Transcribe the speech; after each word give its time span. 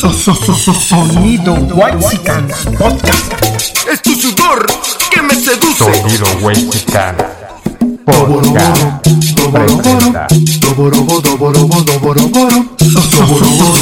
Sonido 0.00 1.54
Podcast. 2.78 3.28
Es 3.92 4.00
tu 4.00 4.14
sudor 4.14 4.66
que 5.10 5.20
me 5.20 5.34
seduce. 5.34 5.84
Sonido 5.84 6.26
Wexican 6.40 7.16
Podcast 8.06 9.06
presenta 9.52 10.26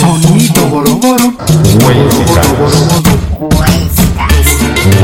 Sonido 0.01 0.65
Wexican 1.87 2.56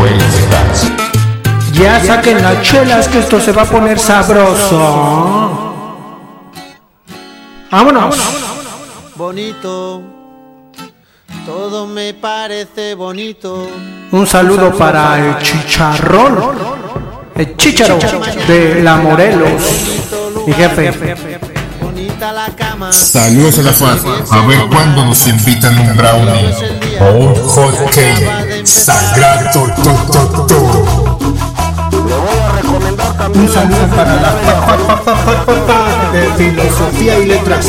Wexicans 0.01 0.93
Ya 1.75 2.05
saquen 2.05 2.43
las 2.43 2.61
chelas 2.63 3.07
que 3.07 3.21
esto 3.21 3.41
se 3.41 3.53
va 3.53 3.63
a 3.63 3.67
poner 3.67 4.01
sabroso. 4.01 5.85
Vámonos. 7.71 8.17
bonito. 9.15 10.14
Todo 11.45 11.87
me 11.87 12.15
parece 12.15 12.95
bonito. 12.95 13.69
Un 14.13 14.27
saludo 14.27 14.73
para 14.73 15.19
el 15.19 15.39
chicharrón. 15.43 16.39
El 17.35 17.57
chicharo 17.57 17.99
de 18.49 18.81
la 18.83 18.97
Morelos. 18.97 19.63
Mi 20.47 20.55
jefe. 20.55 21.15
Bonita 21.83 22.33
la 22.33 22.47
cama. 22.47 22.91
Saludos 22.93 23.59
a 23.59 23.63
la 23.63 23.73
FAD. 23.73 23.99
A 24.31 24.47
ver 24.47 24.67
cuándo 24.71 25.05
nos 25.05 25.27
invitan 25.27 25.79
un 25.79 25.97
brownie 25.97 26.55
o 27.01 27.13
un 27.13 27.35
hot 27.35 27.91
cake. 27.91 28.67
Saldrá 28.67 29.51
to, 29.53 29.67
to, 29.83 30.47
to. 30.47 31.19
Un 33.35 33.49
saludo 33.49 33.87
para 33.95 34.15
la 34.15 34.33
pa 35.67 36.11
de 36.13 36.27
filosofía 36.39 37.19
y 37.19 37.27
letras. 37.27 37.67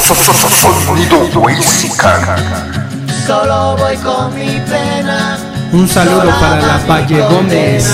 Sonido. 0.00 1.30
Solo 3.26 3.76
voy 3.78 3.96
con 3.96 4.34
mi 4.34 4.60
pena. 4.60 5.38
Un 5.72 5.88
saludo 5.88 6.28
para 6.38 6.60
la 6.60 6.78
Valle 6.86 7.22
Gómez. 7.22 7.86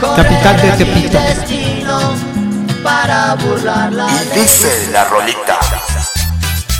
Capital 0.00 0.62
de 0.62 0.70
Tepito. 0.72 1.18
Destino 1.18 2.14
para 2.84 3.34
burlar 3.34 3.92
la 3.92 4.06
Dice 4.34 4.88
la 4.92 5.04
rolita. 5.04 5.58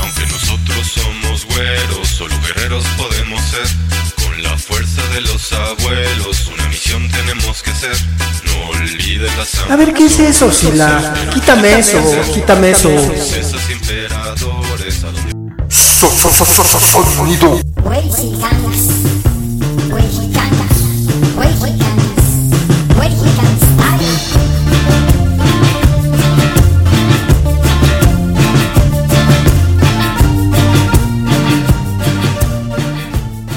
Aunque 0.01 0.27
nosotros 0.27 0.87
somos 0.87 1.45
güeros, 1.47 2.09
solo 2.09 2.35
guerreros 2.41 2.85
podemos 2.97 3.41
ser. 3.43 3.67
Con 4.25 4.43
la 4.45 4.57
fuerza 4.57 5.03
de 5.13 5.23
los 5.23 5.53
abuelos, 5.53 6.47
una 6.47 6.69
misión 6.69 7.11
tenemos 7.11 7.63
que 7.65 7.75
ser. 7.75 7.97
No 8.45 8.69
olvides 8.79 9.33
la 9.37 9.75
A 9.75 9.77
ver, 9.77 9.93
¿qué 9.93 10.07
es 10.07 10.21
eso, 10.21 10.53
Sila? 10.53 11.15
Quítame 11.35 11.81
eso, 11.81 11.99
quítame 12.33 12.71
eso. 12.71 12.91
Sonido. 16.01 17.61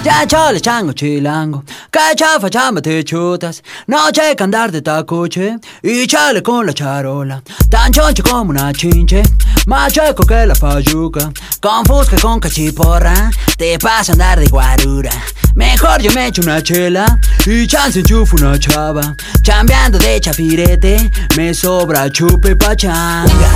Ya 0.03 0.27
chale 0.27 0.59
chango 0.59 0.91
chilango, 0.91 1.63
que 1.93 2.15
chafa 2.15 2.49
te 2.81 3.03
chutas, 3.03 3.61
no 3.85 4.11
che 4.11 4.35
que 4.35 4.43
andar 4.43 4.71
de 4.71 4.81
tacuche, 4.81 5.59
y 5.83 6.07
chale 6.07 6.41
con 6.41 6.65
la 6.65 6.73
charola, 6.73 7.43
tan 7.69 7.91
choncho 7.91 8.23
como 8.23 8.49
una 8.49 8.73
chinche, 8.73 9.21
más 9.67 9.93
chueco 9.93 10.25
que 10.25 10.47
la 10.47 10.55
payuca, 10.55 11.31
con 11.61 11.85
fusca 11.85 12.17
con 12.19 12.39
cachiporra, 12.39 13.29
te 13.57 13.77
pasa 13.77 14.13
andar 14.13 14.39
de 14.39 14.47
guarura. 14.47 15.11
Mejor 15.53 16.01
yo 16.01 16.11
me 16.13 16.27
echo 16.27 16.41
una 16.41 16.63
chela 16.63 17.05
y 17.45 17.67
chance 17.67 17.99
enchufo 17.99 18.37
una 18.37 18.57
chava, 18.57 19.15
chambeando 19.43 19.99
de 19.99 20.19
chafirete, 20.19 21.11
me 21.37 21.53
sobra 21.53 22.09
chupe 22.09 22.55
pachanga. 22.55 23.51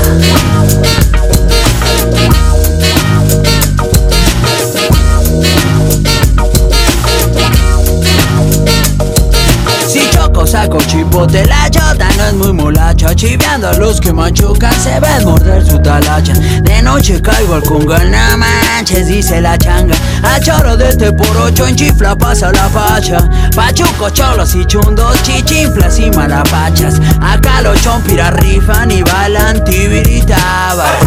Choco 10.37 10.45
saco 10.45 10.77
chipote 10.77 11.43
la 11.47 11.67
chota 11.67 12.07
no 12.15 12.25
es 12.25 12.33
muy 12.35 12.53
molacha 12.53 13.15
Chiveando 13.15 13.69
a 13.69 13.73
los 13.73 13.99
que 13.99 14.13
machucan 14.13 14.71
se 14.79 14.99
ven 14.99 15.25
morder 15.25 15.65
su 15.65 15.79
talacha. 15.79 16.33
De 16.61 16.79
noche 16.83 17.19
caigo 17.19 17.55
al 17.55 17.63
congal, 17.63 18.11
no 18.11 18.37
manches, 18.37 19.07
dice 19.07 19.41
la 19.41 19.57
changa. 19.57 19.95
A 20.21 20.39
choro 20.39 20.77
de 20.77 20.89
este 20.89 21.11
por 21.11 21.35
ocho 21.37 21.65
en 21.65 21.75
chifla 21.75 22.15
pasa 22.15 22.51
la 22.51 22.69
facha. 22.69 23.27
Pachuco, 23.55 24.11
cholos 24.11 24.53
y 24.53 24.63
chundos, 24.65 25.23
chichinflas 25.23 25.97
y 25.97 26.11
malapachas. 26.11 27.01
Acá 27.19 27.61
los 27.63 27.81
chompiras 27.81 28.31
rifan 28.35 28.91
y 28.91 29.01
bailan 29.01 29.63
tibiritabas 29.63 31.01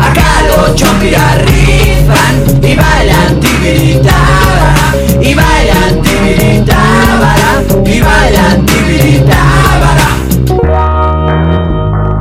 Acá 0.00 0.26
los 0.48 0.74
chompiras 0.74 1.42
rifan 1.44 2.62
y 2.62 2.74
bailan 2.74 3.31
tibiritábara 3.62 4.94
Y 5.20 5.34
bailan 5.34 6.02
tibiritábara 6.02 7.62
Y 7.84 8.00
bailan 8.00 8.66
tibiritábara 8.66 10.08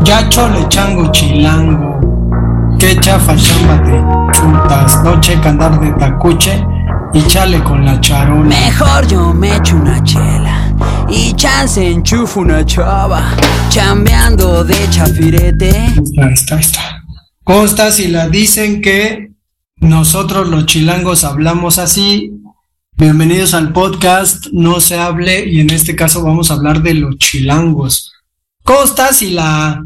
Ya 0.03 0.27
chole 0.29 0.67
chango 0.69 1.11
chilango. 1.11 1.99
Que 2.79 2.95
chafa 2.99 3.35
chamba 3.35 3.77
de 3.85 4.01
chutas. 4.33 5.03
No 5.03 5.19
checa 5.21 5.49
andar 5.49 5.79
de 5.79 5.91
tacuche 5.93 6.65
y 7.13 7.21
chale 7.27 7.61
con 7.61 7.83
la 7.83 7.99
charola. 7.99 8.47
Mejor 8.47 9.05
yo 9.05 9.33
me 9.33 9.53
echo 9.57 9.75
una 9.75 10.01
chela 10.01 10.73
Y 11.09 11.33
chance 11.33 11.85
enchufo 11.85 12.39
una 12.39 12.65
chava 12.65 13.21
Chambeando 13.67 14.63
de 14.63 14.89
chafirete 14.89 15.71
Ahí 16.21 16.33
está, 16.33 16.55
ahí 16.55 16.61
está. 16.61 17.03
Consta 17.43 17.91
si 17.91 18.07
la 18.07 18.29
dicen 18.29 18.81
que 18.81 19.30
nosotros 19.81 20.47
los 20.47 20.67
chilangos 20.67 21.23
hablamos 21.23 21.79
así. 21.79 22.31
Bienvenidos 22.95 23.53
al 23.53 23.73
podcast 23.73 24.47
No 24.51 24.79
se 24.79 24.97
hable 24.97 25.49
y 25.49 25.59
en 25.59 25.71
este 25.71 25.95
caso 25.95 26.23
vamos 26.23 26.49
a 26.49 26.53
hablar 26.53 26.81
de 26.81 26.93
los 26.93 27.17
chilangos. 27.17 28.13
Consta 28.63 29.11
si 29.11 29.31
la 29.31 29.83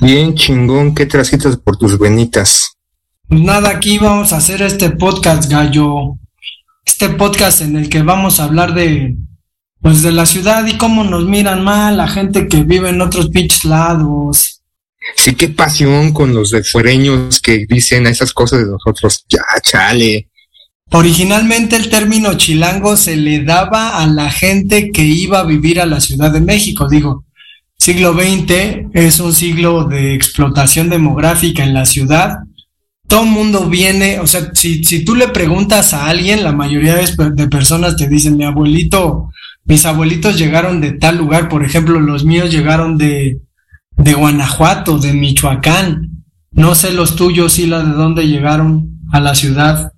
Bien 0.00 0.34
chingón, 0.34 0.94
qué 0.94 1.04
trasitas 1.04 1.58
por 1.58 1.76
tus 1.76 1.98
venitas. 1.98 2.78
Pues 3.28 3.42
nada, 3.42 3.68
aquí 3.68 3.98
vamos 3.98 4.32
a 4.32 4.38
hacer 4.38 4.62
este 4.62 4.90
podcast, 4.90 5.50
gallo. 5.50 6.16
Este 6.86 7.10
podcast 7.10 7.60
en 7.60 7.76
el 7.76 7.90
que 7.90 8.02
vamos 8.02 8.40
a 8.40 8.44
hablar 8.44 8.72
de, 8.72 9.16
pues, 9.82 10.02
de 10.02 10.12
la 10.12 10.24
ciudad 10.24 10.66
y 10.66 10.78
cómo 10.78 11.04
nos 11.04 11.26
miran 11.26 11.62
mal 11.62 11.98
la 11.98 12.08
gente 12.08 12.48
que 12.48 12.62
vive 12.62 12.88
en 12.88 13.02
otros 13.02 13.28
pinches 13.28 13.66
lados. 13.66 14.59
Sí, 15.16 15.34
qué 15.34 15.48
pasión 15.48 16.12
con 16.12 16.34
los 16.34 16.50
de 16.50 16.62
fuereños 16.62 17.40
que 17.40 17.66
dicen 17.68 18.06
esas 18.06 18.32
cosas 18.32 18.60
de 18.60 18.70
nosotros. 18.70 19.24
Ya, 19.28 19.42
chale. 19.62 20.28
Originalmente 20.92 21.76
el 21.76 21.88
término 21.88 22.34
chilango 22.34 22.96
se 22.96 23.16
le 23.16 23.44
daba 23.44 24.02
a 24.02 24.06
la 24.06 24.30
gente 24.30 24.90
que 24.90 25.02
iba 25.02 25.38
a 25.38 25.44
vivir 25.44 25.80
a 25.80 25.86
la 25.86 26.00
Ciudad 26.00 26.32
de 26.32 26.40
México. 26.40 26.88
Digo, 26.88 27.24
siglo 27.78 28.12
XX 28.12 28.88
es 28.92 29.20
un 29.20 29.32
siglo 29.32 29.84
de 29.84 30.14
explotación 30.14 30.90
demográfica 30.90 31.62
en 31.62 31.74
la 31.74 31.84
ciudad. 31.84 32.38
Todo 33.06 33.22
el 33.22 33.30
mundo 33.30 33.68
viene, 33.68 34.20
o 34.20 34.26
sea, 34.26 34.50
si, 34.54 34.84
si 34.84 35.04
tú 35.04 35.14
le 35.14 35.28
preguntas 35.28 35.94
a 35.94 36.06
alguien, 36.06 36.44
la 36.44 36.52
mayoría 36.52 36.96
de 36.96 37.48
personas 37.48 37.96
te 37.96 38.08
dicen, 38.08 38.36
mi 38.36 38.44
abuelito, 38.44 39.30
mis 39.64 39.86
abuelitos 39.86 40.38
llegaron 40.38 40.80
de 40.80 40.92
tal 40.92 41.18
lugar, 41.18 41.48
por 41.48 41.64
ejemplo, 41.64 41.98
los 42.00 42.24
míos 42.24 42.50
llegaron 42.50 42.98
de, 42.98 43.38
de 44.02 44.14
Guanajuato, 44.14 44.98
de 44.98 45.12
Michoacán. 45.12 46.24
No 46.50 46.74
sé 46.74 46.92
los 46.92 47.16
tuyos, 47.16 47.54
Sila, 47.54 47.82
de 47.82 47.92
dónde 47.92 48.26
llegaron 48.26 49.00
a 49.12 49.20
la 49.20 49.34
ciudad. 49.34 49.92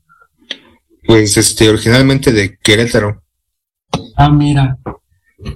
Pues 1.06 1.36
este, 1.36 1.68
originalmente 1.68 2.32
de 2.32 2.58
Querétaro. 2.58 3.22
Ah, 4.16 4.30
mira, 4.30 4.78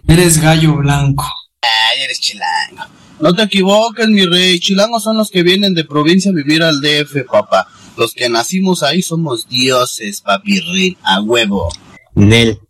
eres 0.09 0.41
gallo 0.41 0.77
blanco. 0.77 1.27
Ay, 1.61 2.03
eres 2.03 2.21
chilango. 2.21 2.85
No 3.21 3.35
te 3.35 3.43
equivoques, 3.43 4.09
mi 4.09 4.27
rey. 4.27 4.61
Chilangos 4.61 5.03
son 5.03 5.17
los 5.17 5.31
que 5.31 5.43
vienen 5.43 5.75
de 5.75 5.85
provincia 5.85 6.31
a 6.31 6.35
vivir 6.35 6.63
al 6.63 6.81
DF, 6.81 7.25
papá. 7.31 7.67
Los 7.97 8.13
que 8.13 8.29
nacimos 8.29 8.83
ahí 8.83 9.01
somos 9.01 9.49
dioses, 9.49 10.21
papirrín, 10.21 10.97
a 11.03 11.21
huevo. 11.23 11.71
Nel, 12.15 12.61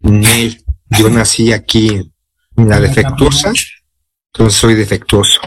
Nel. 0.00 0.62
Yo 0.90 1.08
nací 1.08 1.52
aquí 1.52 1.88
en 2.56 2.68
la 2.68 2.78
defectuosa, 2.78 3.52
entonces 4.34 4.58
soy 4.58 4.74
defectuoso. 4.74 5.40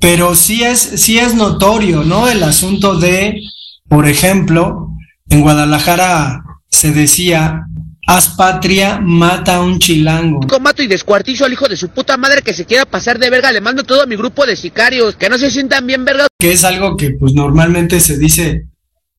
Pero 0.00 0.34
sí 0.34 0.64
es, 0.64 0.80
sí 0.80 1.18
es 1.18 1.34
notorio, 1.34 2.02
¿no? 2.02 2.28
El 2.28 2.42
asunto 2.42 2.96
de, 2.96 3.40
por 3.88 4.08
ejemplo, 4.08 4.90
en 5.28 5.40
Guadalajara 5.40 6.42
se 6.68 6.90
decía 6.90 7.64
haz 8.06 8.28
patria, 8.36 9.00
mata 9.00 9.56
a 9.56 9.60
un 9.62 9.78
chilango. 9.78 10.40
Mato 10.60 10.82
y 10.82 10.86
descuartizo 10.86 11.44
al 11.44 11.52
hijo 11.52 11.68
de 11.68 11.76
su 11.76 11.88
puta 11.88 12.16
madre 12.16 12.42
que 12.42 12.52
se 12.52 12.64
quiera 12.64 12.84
pasar 12.84 13.18
de 13.18 13.30
verga. 13.30 13.52
Le 13.52 13.60
mando 13.60 13.84
todo 13.84 14.02
a 14.02 14.06
mi 14.06 14.16
grupo 14.16 14.44
de 14.46 14.56
sicarios. 14.56 15.16
Que 15.16 15.28
no 15.28 15.38
se 15.38 15.50
sientan 15.50 15.86
bien 15.86 16.04
verga. 16.04 16.26
Que 16.38 16.52
es 16.52 16.64
algo 16.64 16.96
que 16.96 17.10
pues 17.12 17.32
normalmente 17.34 18.00
se 18.00 18.18
dice 18.18 18.66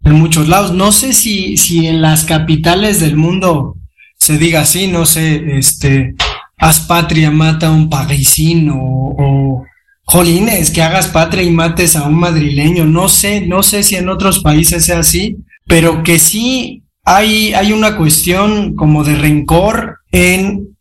en 0.04 0.14
muchos 0.14 0.48
lados. 0.48 0.74
No 0.74 0.92
sé 0.92 1.14
si, 1.14 1.58
si 1.58 1.88
en 1.88 2.02
las 2.02 2.26
capitales 2.26 3.00
del 3.00 3.16
mundo 3.16 3.76
se 4.18 4.38
diga 4.38 4.62
así, 4.62 4.88
no 4.88 5.06
sé, 5.06 5.58
este, 5.58 6.16
haz 6.57 6.81
patria, 6.81 7.31
mata 7.31 7.68
a 7.68 7.72
un 7.72 7.90
parisino 7.90 8.75
o, 8.78 9.66
jolines, 10.07 10.69
que 10.69 10.81
hagas 10.81 11.07
patria 11.07 11.44
y 11.44 11.50
mates 11.50 11.96
a 11.96 12.07
un 12.07 12.16
madrileño. 12.16 12.86
No 12.86 13.10
sé, 13.10 13.42
no 13.42 13.63
sé 13.63 13.84
si 13.84 13.96
en 13.96 14.10
otros 14.10 14.40
países 14.40 14.86
sea 14.86 15.00
así, 15.00 15.38
pero 15.66 16.04
que 16.04 16.19
sí 16.19 16.84
hay, 17.04 17.54
hay 17.54 17.74
una 17.74 17.98
cuestión 17.98 18.75
como 18.75 19.04
de 19.04 19.16
rencor 19.16 20.00
en 20.12 20.75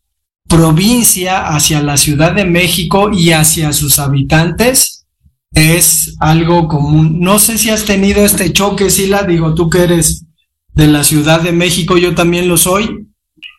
provincia 0.47 1.49
hacia 1.49 1.83
la 1.83 1.97
Ciudad 1.97 2.33
de 2.33 2.45
México 2.45 3.11
y 3.13 3.33
hacia 3.33 3.73
sus 3.73 3.99
habitantes 3.99 5.07
es 5.55 6.17
algo 6.19 6.69
común. 6.69 7.21
No 7.21 7.39
sé 7.39 7.59
si 7.59 7.71
has 7.71 7.85
tenido 7.85 8.25
este 8.25 8.53
choque, 8.53 8.91
Sila, 8.91 9.23
digo, 9.23 9.55
tú 9.55 9.71
que 9.71 9.85
eres 9.85 10.27
de 10.75 10.89
la 10.89 11.05
Ciudad 11.05 11.41
de 11.41 11.53
México, 11.53 11.97
yo 11.97 12.15
también 12.15 12.49
lo 12.49 12.57
soy. 12.57 13.07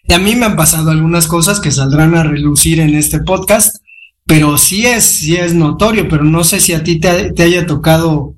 Y 0.08 0.14
a 0.14 0.20
mí 0.20 0.36
me 0.36 0.46
han 0.46 0.56
pasado 0.56 0.92
algunas 0.92 1.28
cosas 1.28 1.60
que 1.60 1.72
saldrán 1.72 2.16
a 2.16 2.24
relucir 2.24 2.80
en 2.80 2.96
este 2.96 3.20
podcast, 3.20 3.78
pero 4.26 4.58
sí 4.58 4.86
es, 4.86 5.04
sí 5.04 5.36
es 5.36 5.54
notorio, 5.54 6.08
pero 6.08 6.24
no 6.24 6.44
sé 6.44 6.60
si 6.60 6.74
a 6.74 6.84
ti 6.84 7.00
te, 7.00 7.32
te 7.34 7.44
haya 7.44 7.66
tocado 7.66 8.36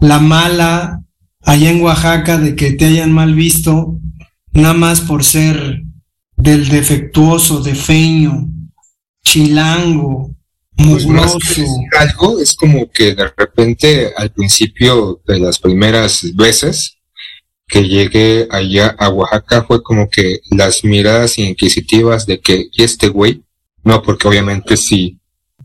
la 0.00 0.18
mala 0.18 1.02
allá 1.42 1.70
en 1.70 1.82
Oaxaca 1.82 2.38
de 2.38 2.54
que 2.54 2.72
te 2.72 2.84
hayan 2.84 3.12
mal 3.12 3.34
visto, 3.34 3.98
nada 4.52 4.74
más 4.74 5.00
por 5.00 5.24
ser 5.24 5.82
del 6.36 6.68
defectuoso, 6.68 7.60
defeño, 7.60 8.48
chilango, 9.24 10.34
Pues 10.76 11.06
más 11.06 11.36
que 11.54 11.64
algo, 11.98 12.38
es 12.38 12.54
como 12.54 12.88
que 12.90 13.14
de 13.14 13.28
repente 13.36 14.12
al 14.16 14.30
principio 14.30 15.20
de 15.26 15.40
las 15.40 15.58
primeras 15.58 16.24
veces 16.34 16.97
que 17.68 17.86
llegué 17.86 18.48
allá 18.50 18.96
a 18.98 19.10
Oaxaca 19.10 19.64
fue 19.64 19.82
como 19.82 20.08
que 20.08 20.40
las 20.50 20.84
miradas 20.84 21.38
inquisitivas 21.38 22.26
de 22.26 22.40
que, 22.40 22.66
¿y 22.72 22.82
este 22.82 23.08
güey? 23.08 23.42
No, 23.84 24.02
porque 24.02 24.26
obviamente 24.26 24.76
si 24.76 25.18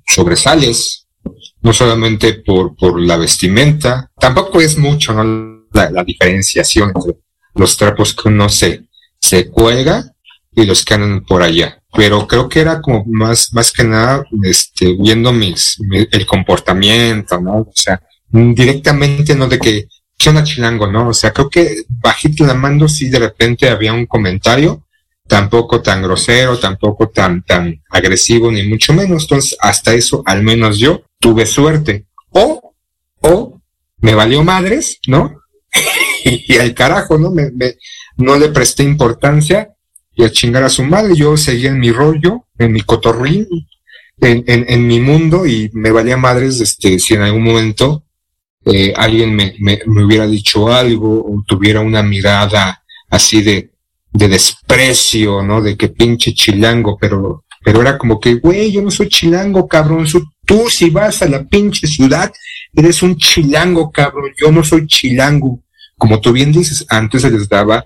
sobresales, 0.06 1.08
no 1.62 1.74
solamente 1.74 2.34
por, 2.34 2.76
por 2.76 3.00
la 3.02 3.18
vestimenta, 3.18 4.12
tampoco 4.20 4.60
es 4.62 4.78
mucho, 4.78 5.14
¿no? 5.14 5.64
La, 5.72 6.04
diferenciación 6.04 6.92
entre 6.96 7.16
los 7.56 7.78
trapos 7.78 8.14
que 8.14 8.28
uno 8.30 8.48
se, 8.50 8.84
se 9.20 9.50
cuelga 9.50 10.04
y 10.56 10.66
los 10.66 10.86
que 10.86 10.94
andan 10.94 11.26
por 11.26 11.42
allá. 11.42 11.82
Pero 11.96 12.28
creo 12.28 12.48
que 12.50 12.60
era 12.60 12.80
como 12.82 13.04
más, 13.08 13.52
más 13.54 13.72
que 13.72 13.84
nada, 13.84 14.24
este, 14.44 14.94
viendo 15.00 15.32
mis, 15.32 15.78
mi- 15.80 16.08
el 16.12 16.26
comportamiento, 16.28 17.40
¿no? 17.42 17.58
O 17.62 17.72
sea, 17.74 18.00
directamente 18.30 19.36
no 19.36 19.48
de 19.48 19.60
que, 19.60 19.88
¿qué 20.24 20.30
onda 20.30 20.44
chilango, 20.44 20.88
no? 20.88 21.10
O 21.10 21.14
sea, 21.14 21.34
creo 21.34 21.50
que 21.50 21.84
bajito 21.90 22.46
la 22.46 22.54
mano 22.54 22.88
sí 22.88 23.10
de 23.10 23.20
repente 23.20 23.70
había 23.70 23.94
un 23.94 24.06
comentario, 24.06 24.86
tampoco 25.28 25.82
tan 25.82 26.02
grosero, 26.02 26.58
tampoco 26.60 27.10
tan, 27.10 27.44
tan 27.44 27.82
agresivo, 27.90 28.52
ni 28.52 28.64
mucho 28.64 28.94
menos. 28.94 29.24
Entonces, 29.24 29.58
hasta 29.60 29.94
eso, 29.94 30.24
al 30.26 30.44
menos 30.44 30.78
yo, 30.80 31.04
tuve 31.20 31.46
suerte. 31.46 32.06
O, 32.30 32.74
o, 33.22 33.62
me 33.98 34.16
valió 34.16 34.44
madres, 34.44 35.00
¿no? 35.08 35.42
y 36.26 36.58
al 36.58 36.74
carajo, 36.74 37.18
¿no? 37.18 37.32
Me, 37.32 37.52
me- 37.52 37.76
no 38.18 38.38
le 38.38 38.50
presté 38.50 38.84
importancia 38.84 39.74
y 40.16 40.24
a 40.24 40.32
chingar 40.32 40.64
a 40.64 40.70
su 40.70 40.84
madre. 40.84 41.16
Yo 41.16 41.36
seguía 41.36 41.72
en 41.72 41.80
mi 41.80 41.92
rollo, 41.92 42.46
en 42.60 42.72
mi 42.72 42.82
cotorrín, 42.82 43.48
en, 44.22 44.44
en, 44.48 44.66
en 44.70 44.88
mi 44.88 45.00
mundo 45.00 45.46
y 45.46 45.70
me 45.74 45.92
valía 45.92 46.16
madres 46.18 46.62
este, 46.62 47.00
si 47.00 47.16
en 47.16 47.24
algún 47.24 47.44
momento 47.44 48.04
eh, 48.66 48.94
alguien 48.96 49.36
me, 49.36 49.56
me, 49.60 49.80
me 49.86 50.04
hubiera 50.06 50.28
dicho 50.28 50.72
algo 50.72 51.20
o 51.26 51.44
tuviera 51.46 51.82
una 51.82 52.02
mirada 52.04 52.84
así 53.10 53.42
de, 53.42 53.72
de 54.12 54.28
desprecio, 54.28 55.42
¿no? 55.44 55.62
De 55.62 55.76
que 55.76 55.90
pinche 55.90 56.34
chilango, 56.34 56.98
pero, 57.00 57.44
pero 57.64 57.82
era 57.82 57.98
como 57.98 58.20
que, 58.20 58.36
güey, 58.36 58.72
yo 58.72 58.82
no 58.82 58.92
soy 58.92 59.10
chilango, 59.10 59.68
cabrón. 59.68 60.08
Su- 60.08 60.32
Tú 60.46 60.70
si 60.70 60.90
vas 60.90 61.22
a 61.22 61.28
la 61.30 61.44
pinche 61.46 61.88
ciudad, 61.88 62.30
eres 62.76 63.02
un 63.02 63.16
chilango, 63.18 63.92
cabrón. 63.92 64.32
Yo 64.38 64.52
no 64.52 64.62
soy 64.64 64.86
chilango. 64.88 65.62
Como 65.98 66.20
tú 66.20 66.34
bien 66.34 66.52
dices, 66.52 66.86
antes 66.90 67.22
se 67.22 67.32
les 67.32 67.48
daba 67.48 67.86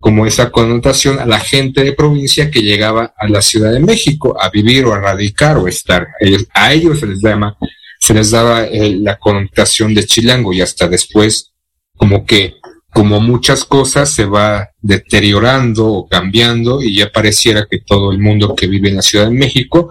como 0.00 0.26
esa 0.26 0.50
connotación 0.50 1.18
a 1.20 1.24
la 1.24 1.38
gente 1.38 1.84
de 1.84 1.92
provincia 1.92 2.50
que 2.50 2.62
llegaba 2.62 3.14
a 3.16 3.28
la 3.28 3.40
Ciudad 3.40 3.72
de 3.72 3.78
México 3.80 4.36
a 4.40 4.50
vivir 4.50 4.84
o 4.86 4.92
a 4.92 5.00
radicar 5.00 5.56
o 5.56 5.66
a 5.66 5.70
estar. 5.70 6.08
Ellos- 6.20 6.46
a 6.52 6.72
ellos 6.72 6.98
se 6.98 7.06
les 7.06 7.22
llama, 7.22 7.56
se 8.04 8.12
les 8.12 8.30
daba 8.30 8.64
eh, 8.64 8.98
la 9.00 9.16
connotación 9.16 9.94
de 9.94 10.04
chilango 10.04 10.52
y 10.52 10.60
hasta 10.60 10.88
después 10.88 11.54
como 11.96 12.26
que 12.26 12.56
como 12.92 13.18
muchas 13.18 13.64
cosas 13.64 14.10
se 14.10 14.26
va 14.26 14.68
deteriorando 14.82 15.86
o 15.86 16.06
cambiando 16.06 16.82
y 16.82 16.96
ya 16.96 17.10
pareciera 17.10 17.66
que 17.68 17.78
todo 17.78 18.12
el 18.12 18.18
mundo 18.18 18.54
que 18.54 18.66
vive 18.66 18.90
en 18.90 18.96
la 18.96 19.02
Ciudad 19.02 19.24
de 19.24 19.34
México 19.34 19.88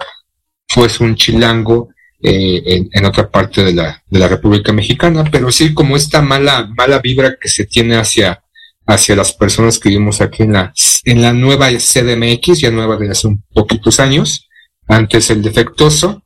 pues 0.75 0.99
un 0.99 1.15
chilango 1.15 1.89
eh, 2.21 2.61
en, 2.67 2.89
en 2.91 3.05
otra 3.05 3.31
parte 3.31 3.63
de 3.63 3.73
la, 3.73 4.03
de 4.07 4.19
la 4.19 4.27
República 4.27 4.71
Mexicana, 4.71 5.23
pero 5.31 5.51
sí 5.51 5.73
como 5.73 5.95
esta 5.97 6.21
mala, 6.21 6.69
mala 6.77 6.99
vibra 6.99 7.35
que 7.41 7.49
se 7.49 7.65
tiene 7.65 7.95
hacia, 7.95 8.43
hacia 8.85 9.15
las 9.15 9.33
personas 9.33 9.79
que 9.79 9.89
vivimos 9.89 10.21
aquí 10.21 10.43
en 10.43 10.53
la, 10.53 10.71
en 11.03 11.21
la 11.23 11.33
nueva 11.33 11.69
CDMX, 11.69 12.59
ya 12.59 12.69
nueva 12.69 12.97
de 12.97 13.09
hace 13.09 13.27
un 13.27 13.43
poquitos 13.53 13.99
años, 13.99 14.47
antes 14.87 15.31
el 15.31 15.41
defectuoso, 15.41 16.22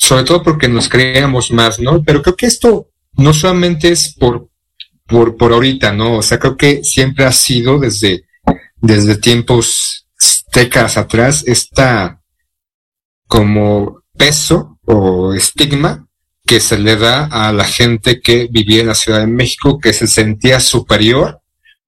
sobre 0.00 0.24
todo 0.24 0.42
porque 0.42 0.66
nos 0.66 0.88
creíamos 0.88 1.52
más, 1.52 1.78
¿no? 1.78 2.02
Pero 2.02 2.22
creo 2.22 2.34
que 2.34 2.46
esto 2.46 2.88
no 3.12 3.34
solamente 3.34 3.90
es 3.90 4.14
por, 4.14 4.48
por, 5.06 5.36
por 5.36 5.52
ahorita, 5.52 5.92
¿no? 5.92 6.16
O 6.16 6.22
sea, 6.22 6.38
creo 6.38 6.56
que 6.56 6.82
siempre 6.82 7.26
ha 7.26 7.32
sido 7.32 7.78
desde, 7.78 8.24
desde 8.76 9.16
tiempos 9.16 10.06
décadas 10.52 10.96
atrás 10.96 11.44
esta 11.46 12.20
como 13.28 14.02
peso 14.16 14.78
o 14.86 15.34
estigma 15.34 16.08
que 16.46 16.60
se 16.60 16.78
le 16.78 16.96
da 16.96 17.26
a 17.26 17.52
la 17.52 17.64
gente 17.64 18.20
que 18.20 18.48
vivía 18.50 18.80
en 18.80 18.88
la 18.88 18.94
Ciudad 18.94 19.20
de 19.20 19.26
México, 19.26 19.78
que 19.78 19.92
se 19.92 20.06
sentía 20.06 20.60
superior 20.60 21.40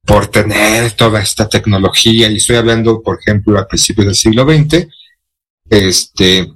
por 0.04 0.26
tener 0.26 0.92
toda 0.92 1.20
esta 1.22 1.48
tecnología. 1.48 2.30
Y 2.30 2.36
estoy 2.36 2.56
hablando, 2.56 3.02
por 3.02 3.18
ejemplo, 3.20 3.58
a 3.58 3.66
principios 3.66 4.06
del 4.06 4.14
siglo 4.14 4.44
XX, 4.44 4.86
este, 5.70 6.52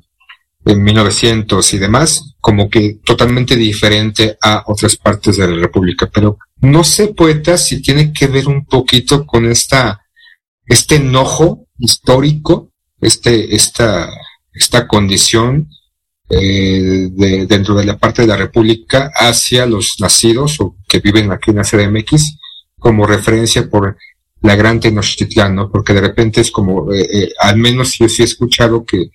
en 0.67 0.83
1900 0.83 1.75
y 1.75 1.79
demás, 1.79 2.35
como 2.41 2.69
que 2.69 2.99
totalmente 3.05 3.55
diferente 3.55 4.37
a 4.43 4.65
otras 4.67 4.97
partes 4.97 5.37
de 5.37 5.49
la 5.49 5.57
República. 5.57 6.11
Pero 6.13 6.39
no 6.61 6.83
sé, 6.83 7.09
poeta, 7.09 7.57
si 7.57 7.81
tiene 7.81 8.13
que 8.13 8.27
ver 8.27 8.49
un 8.49 8.67
poquito 8.67 9.25
con 9.25 9.47
esta, 9.47 10.03
este 10.67 10.97
enojo 10.97 11.67
histórico, 11.79 12.73
este, 13.01 13.55
esta, 13.55 14.11
esta 14.53 14.89
condición 14.89 15.69
eh, 16.29 17.09
de, 17.13 17.47
dentro 17.47 17.77
de 17.77 17.85
la 17.85 17.99
parte 17.99 18.23
de 18.23 18.29
la 18.29 18.37
República 18.37 19.13
hacia 19.15 19.67
los 19.67 19.95
nacidos 20.01 20.61
o 20.61 20.75
que 20.89 20.99
viven 20.99 21.31
aquí 21.31 21.53
en 21.53 21.59
la 21.59 21.63
CDMX 21.63 22.39
como 22.77 23.07
referencia 23.07 23.71
por 23.71 23.97
la 24.43 24.57
gran 24.57 24.81
Tenochtitlán, 24.81 25.55
¿no? 25.55 25.71
Porque 25.71 25.93
de 25.93 26.01
repente 26.01 26.41
es 26.41 26.51
como, 26.51 26.93
eh, 26.93 27.07
eh, 27.13 27.33
al 27.39 27.57
menos 27.57 27.97
yo 27.99 28.09
sí 28.09 28.23
he 28.23 28.25
escuchado 28.25 28.85
que 28.85 29.11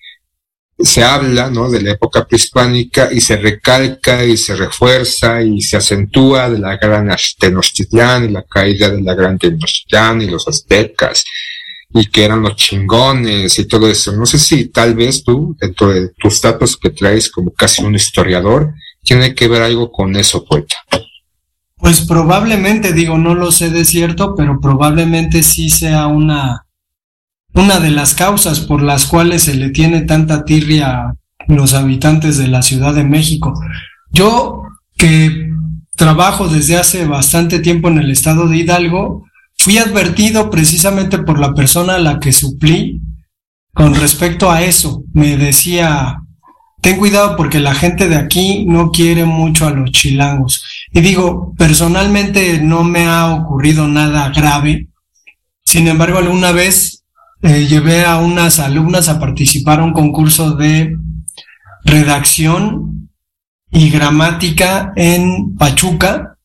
se 0.82 1.02
habla, 1.02 1.50
¿no? 1.50 1.70
De 1.70 1.82
la 1.82 1.92
época 1.92 2.26
prehispánica 2.26 3.08
y 3.12 3.20
se 3.20 3.36
recalca 3.36 4.24
y 4.24 4.36
se 4.36 4.56
refuerza 4.56 5.42
y 5.42 5.60
se 5.60 5.76
acentúa 5.76 6.50
de 6.50 6.58
la 6.58 6.76
gran 6.76 7.10
Tenochtitlán 7.38 8.24
y 8.24 8.32
la 8.32 8.42
caída 8.42 8.90
de 8.90 9.00
la 9.00 9.14
gran 9.14 9.38
Tenochtitlán 9.38 10.22
y 10.22 10.26
los 10.26 10.46
aztecas 10.48 11.24
y 11.94 12.06
que 12.06 12.24
eran 12.24 12.42
los 12.42 12.56
chingones 12.56 13.58
y 13.58 13.66
todo 13.66 13.88
eso. 13.88 14.12
No 14.12 14.26
sé 14.26 14.38
si 14.38 14.66
tal 14.66 14.94
vez 14.94 15.22
tú, 15.22 15.56
dentro 15.60 15.88
de 15.88 16.08
tus 16.18 16.40
datos 16.40 16.76
que 16.76 16.90
traes 16.90 17.30
como 17.30 17.52
casi 17.52 17.82
un 17.82 17.94
historiador, 17.94 18.74
tiene 19.02 19.34
que 19.34 19.48
ver 19.48 19.62
algo 19.62 19.90
con 19.92 20.16
eso, 20.16 20.44
poeta. 20.44 20.76
Pues 21.76 22.02
probablemente, 22.02 22.92
digo, 22.92 23.18
no 23.18 23.34
lo 23.34 23.50
sé 23.50 23.70
de 23.70 23.84
cierto, 23.84 24.34
pero 24.36 24.60
probablemente 24.60 25.42
sí 25.42 25.68
sea 25.68 26.06
una, 26.06 26.64
una 27.54 27.80
de 27.80 27.90
las 27.90 28.14
causas 28.14 28.60
por 28.60 28.82
las 28.82 29.06
cuales 29.06 29.42
se 29.44 29.54
le 29.54 29.70
tiene 29.70 30.02
tanta 30.02 30.44
tirria 30.44 30.88
a 30.88 31.14
los 31.48 31.74
habitantes 31.74 32.38
de 32.38 32.48
la 32.48 32.62
Ciudad 32.62 32.94
de 32.94 33.04
México. 33.04 33.54
Yo 34.10 34.62
que 34.96 35.50
trabajo 35.96 36.48
desde 36.48 36.76
hace 36.76 37.06
bastante 37.06 37.58
tiempo 37.58 37.88
en 37.88 37.98
el 37.98 38.10
estado 38.10 38.48
de 38.48 38.58
Hidalgo, 38.58 39.26
fui 39.58 39.78
advertido 39.78 40.50
precisamente 40.50 41.18
por 41.18 41.38
la 41.38 41.54
persona 41.54 41.94
a 41.94 41.98
la 41.98 42.18
que 42.18 42.32
suplí 42.32 43.00
con 43.74 43.94
respecto 43.94 44.50
a 44.50 44.62
eso. 44.62 45.04
Me 45.12 45.36
decía, 45.36 46.22
ten 46.80 46.96
cuidado 46.96 47.36
porque 47.36 47.60
la 47.60 47.74
gente 47.74 48.08
de 48.08 48.16
aquí 48.16 48.64
no 48.66 48.90
quiere 48.90 49.24
mucho 49.24 49.66
a 49.66 49.70
los 49.70 49.90
chilangos. 49.92 50.64
Y 50.92 51.00
digo, 51.00 51.54
personalmente 51.56 52.60
no 52.60 52.84
me 52.84 53.06
ha 53.06 53.34
ocurrido 53.34 53.86
nada 53.86 54.30
grave. 54.30 54.88
Sin 55.64 55.88
embargo, 55.88 56.18
alguna 56.18 56.52
vez 56.52 57.01
eh, 57.42 57.66
llevé 57.66 58.04
a 58.04 58.18
unas 58.18 58.58
alumnas 58.60 59.08
a 59.08 59.18
participar 59.18 59.80
a 59.80 59.84
un 59.84 59.92
concurso 59.92 60.52
de 60.52 60.96
redacción 61.84 63.10
y 63.70 63.90
gramática 63.90 64.92
en 64.96 65.56
Pachuca 65.56 66.36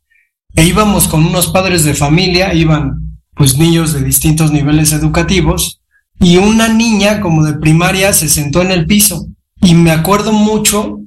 e 0.56 0.66
íbamos 0.66 1.08
con 1.08 1.26
unos 1.26 1.48
padres 1.48 1.84
de 1.84 1.94
familia, 1.94 2.54
iban 2.54 3.20
pues 3.36 3.58
niños 3.58 3.94
de 3.94 4.04
distintos 4.04 4.52
niveles 4.52 4.92
educativos 4.92 5.82
y 6.20 6.38
una 6.38 6.68
niña 6.68 7.22
como 7.22 7.46
de 7.46 7.54
primaria 7.54 8.12
se 8.12 8.28
sentó 8.28 8.64
en 8.64 8.72
el 8.72 8.88
piso 8.88 9.28
y 9.62 9.76
me 9.76 9.92
acuerdo 9.92 10.32
mucho 10.32 11.00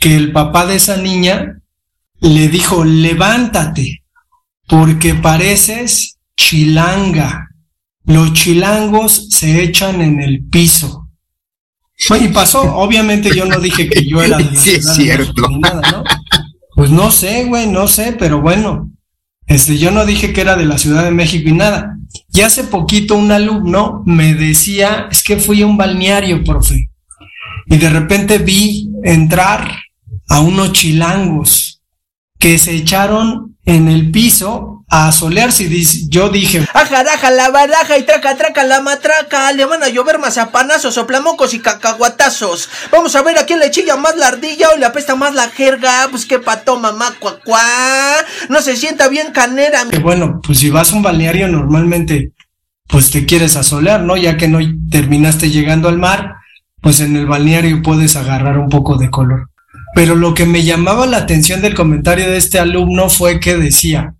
que 0.00 0.16
el 0.16 0.32
papá 0.32 0.66
de 0.66 0.76
esa 0.76 0.96
niña 0.96 1.60
le 2.20 2.48
dijo, 2.48 2.84
levántate, 2.84 4.02
porque 4.66 5.14
pareces 5.14 6.18
chilanga. 6.36 7.50
Los 8.06 8.32
chilangos 8.32 9.28
se 9.30 9.62
echan 9.62 10.00
en 10.00 10.20
el 10.20 10.44
piso. 10.44 11.08
Y 12.20 12.28
pasó, 12.28 12.76
obviamente 12.76 13.34
yo 13.34 13.46
no 13.46 13.58
dije 13.58 13.88
que 13.88 14.06
yo 14.06 14.22
era 14.22 14.36
de 14.38 14.44
la 14.44 14.54
Sí, 14.54 14.70
es 14.70 14.82
Ciudad 14.84 14.96
de 14.96 15.02
cierto. 15.02 15.24
México 15.24 15.48
ni 15.50 15.58
nada, 15.58 15.82
¿no? 15.92 16.04
Pues 16.74 16.90
no 16.90 17.10
sé, 17.10 17.44
güey, 17.46 17.66
no 17.66 17.88
sé, 17.88 18.12
pero 18.18 18.40
bueno, 18.42 18.90
este, 19.46 19.78
yo 19.78 19.90
no 19.90 20.04
dije 20.04 20.32
que 20.32 20.42
era 20.42 20.56
de 20.56 20.66
la 20.66 20.76
Ciudad 20.78 21.04
de 21.04 21.10
México 21.10 21.48
y 21.48 21.52
nada. 21.52 21.96
Y 22.32 22.42
hace 22.42 22.64
poquito 22.64 23.14
un 23.14 23.32
alumno 23.32 24.02
me 24.06 24.34
decía, 24.34 25.08
es 25.10 25.22
que 25.22 25.38
fui 25.38 25.62
a 25.62 25.66
un 25.66 25.76
balneario, 25.76 26.44
profe, 26.44 26.90
y 27.66 27.76
de 27.78 27.90
repente 27.90 28.38
vi 28.38 28.90
entrar 29.04 29.76
a 30.28 30.40
unos 30.40 30.72
chilangos 30.72 31.82
que 32.38 32.58
se 32.58 32.74
echaron 32.76 33.56
en 33.64 33.88
el 33.88 34.10
piso 34.10 34.75
a 34.88 35.10
solearse 35.10 35.64
y 35.64 35.66
dice- 35.66 36.00
yo 36.08 36.28
dije, 36.28 36.64
Ajaraja 36.72 37.30
la 37.32 37.50
baraja 37.50 37.98
y 37.98 38.04
traca 38.04 38.36
traca 38.36 38.62
la 38.64 38.80
matraca. 38.80 39.50
Le 39.52 39.64
van 39.64 39.82
a 39.82 39.88
llover 39.88 40.18
mazapanazos, 40.18 40.94
soplamocos 40.94 41.54
y 41.54 41.58
cacahuatazos. 41.58 42.68
Vamos 42.92 43.16
a 43.16 43.22
ver 43.22 43.36
a 43.38 43.46
quién 43.46 43.58
le 43.58 43.70
chilla 43.70 43.96
más 43.96 44.16
la 44.16 44.28
ardilla 44.28 44.68
o 44.70 44.76
le 44.78 44.86
apesta 44.86 45.16
más 45.16 45.34
la 45.34 45.48
jerga. 45.48 46.06
Pues 46.10 46.24
qué 46.24 46.38
pato, 46.38 46.78
mamá, 46.78 47.14
cuacuá. 47.18 47.62
No 48.48 48.60
se 48.62 48.76
sienta 48.76 49.08
bien 49.08 49.32
canera. 49.32 49.84
que 49.90 49.98
bueno, 49.98 50.40
pues 50.44 50.58
si 50.60 50.70
vas 50.70 50.92
a 50.92 50.96
un 50.96 51.02
balneario 51.02 51.48
normalmente 51.48 52.32
pues 52.88 53.10
te 53.10 53.26
quieres 53.26 53.56
asolear, 53.56 54.02
¿no? 54.02 54.16
Ya 54.16 54.36
que 54.36 54.46
no 54.46 54.60
terminaste 54.90 55.50
llegando 55.50 55.88
al 55.88 55.98
mar, 55.98 56.36
pues 56.80 57.00
en 57.00 57.16
el 57.16 57.26
balneario 57.26 57.82
puedes 57.82 58.14
agarrar 58.14 58.58
un 58.58 58.68
poco 58.68 58.96
de 58.96 59.10
color. 59.10 59.50
Pero 59.96 60.14
lo 60.14 60.34
que 60.34 60.46
me 60.46 60.62
llamaba 60.62 61.06
la 61.06 61.16
atención 61.16 61.60
del 61.62 61.74
comentario 61.74 62.30
de 62.30 62.36
este 62.36 62.60
alumno 62.60 63.08
fue 63.08 63.40
que 63.40 63.56
decía, 63.56 64.14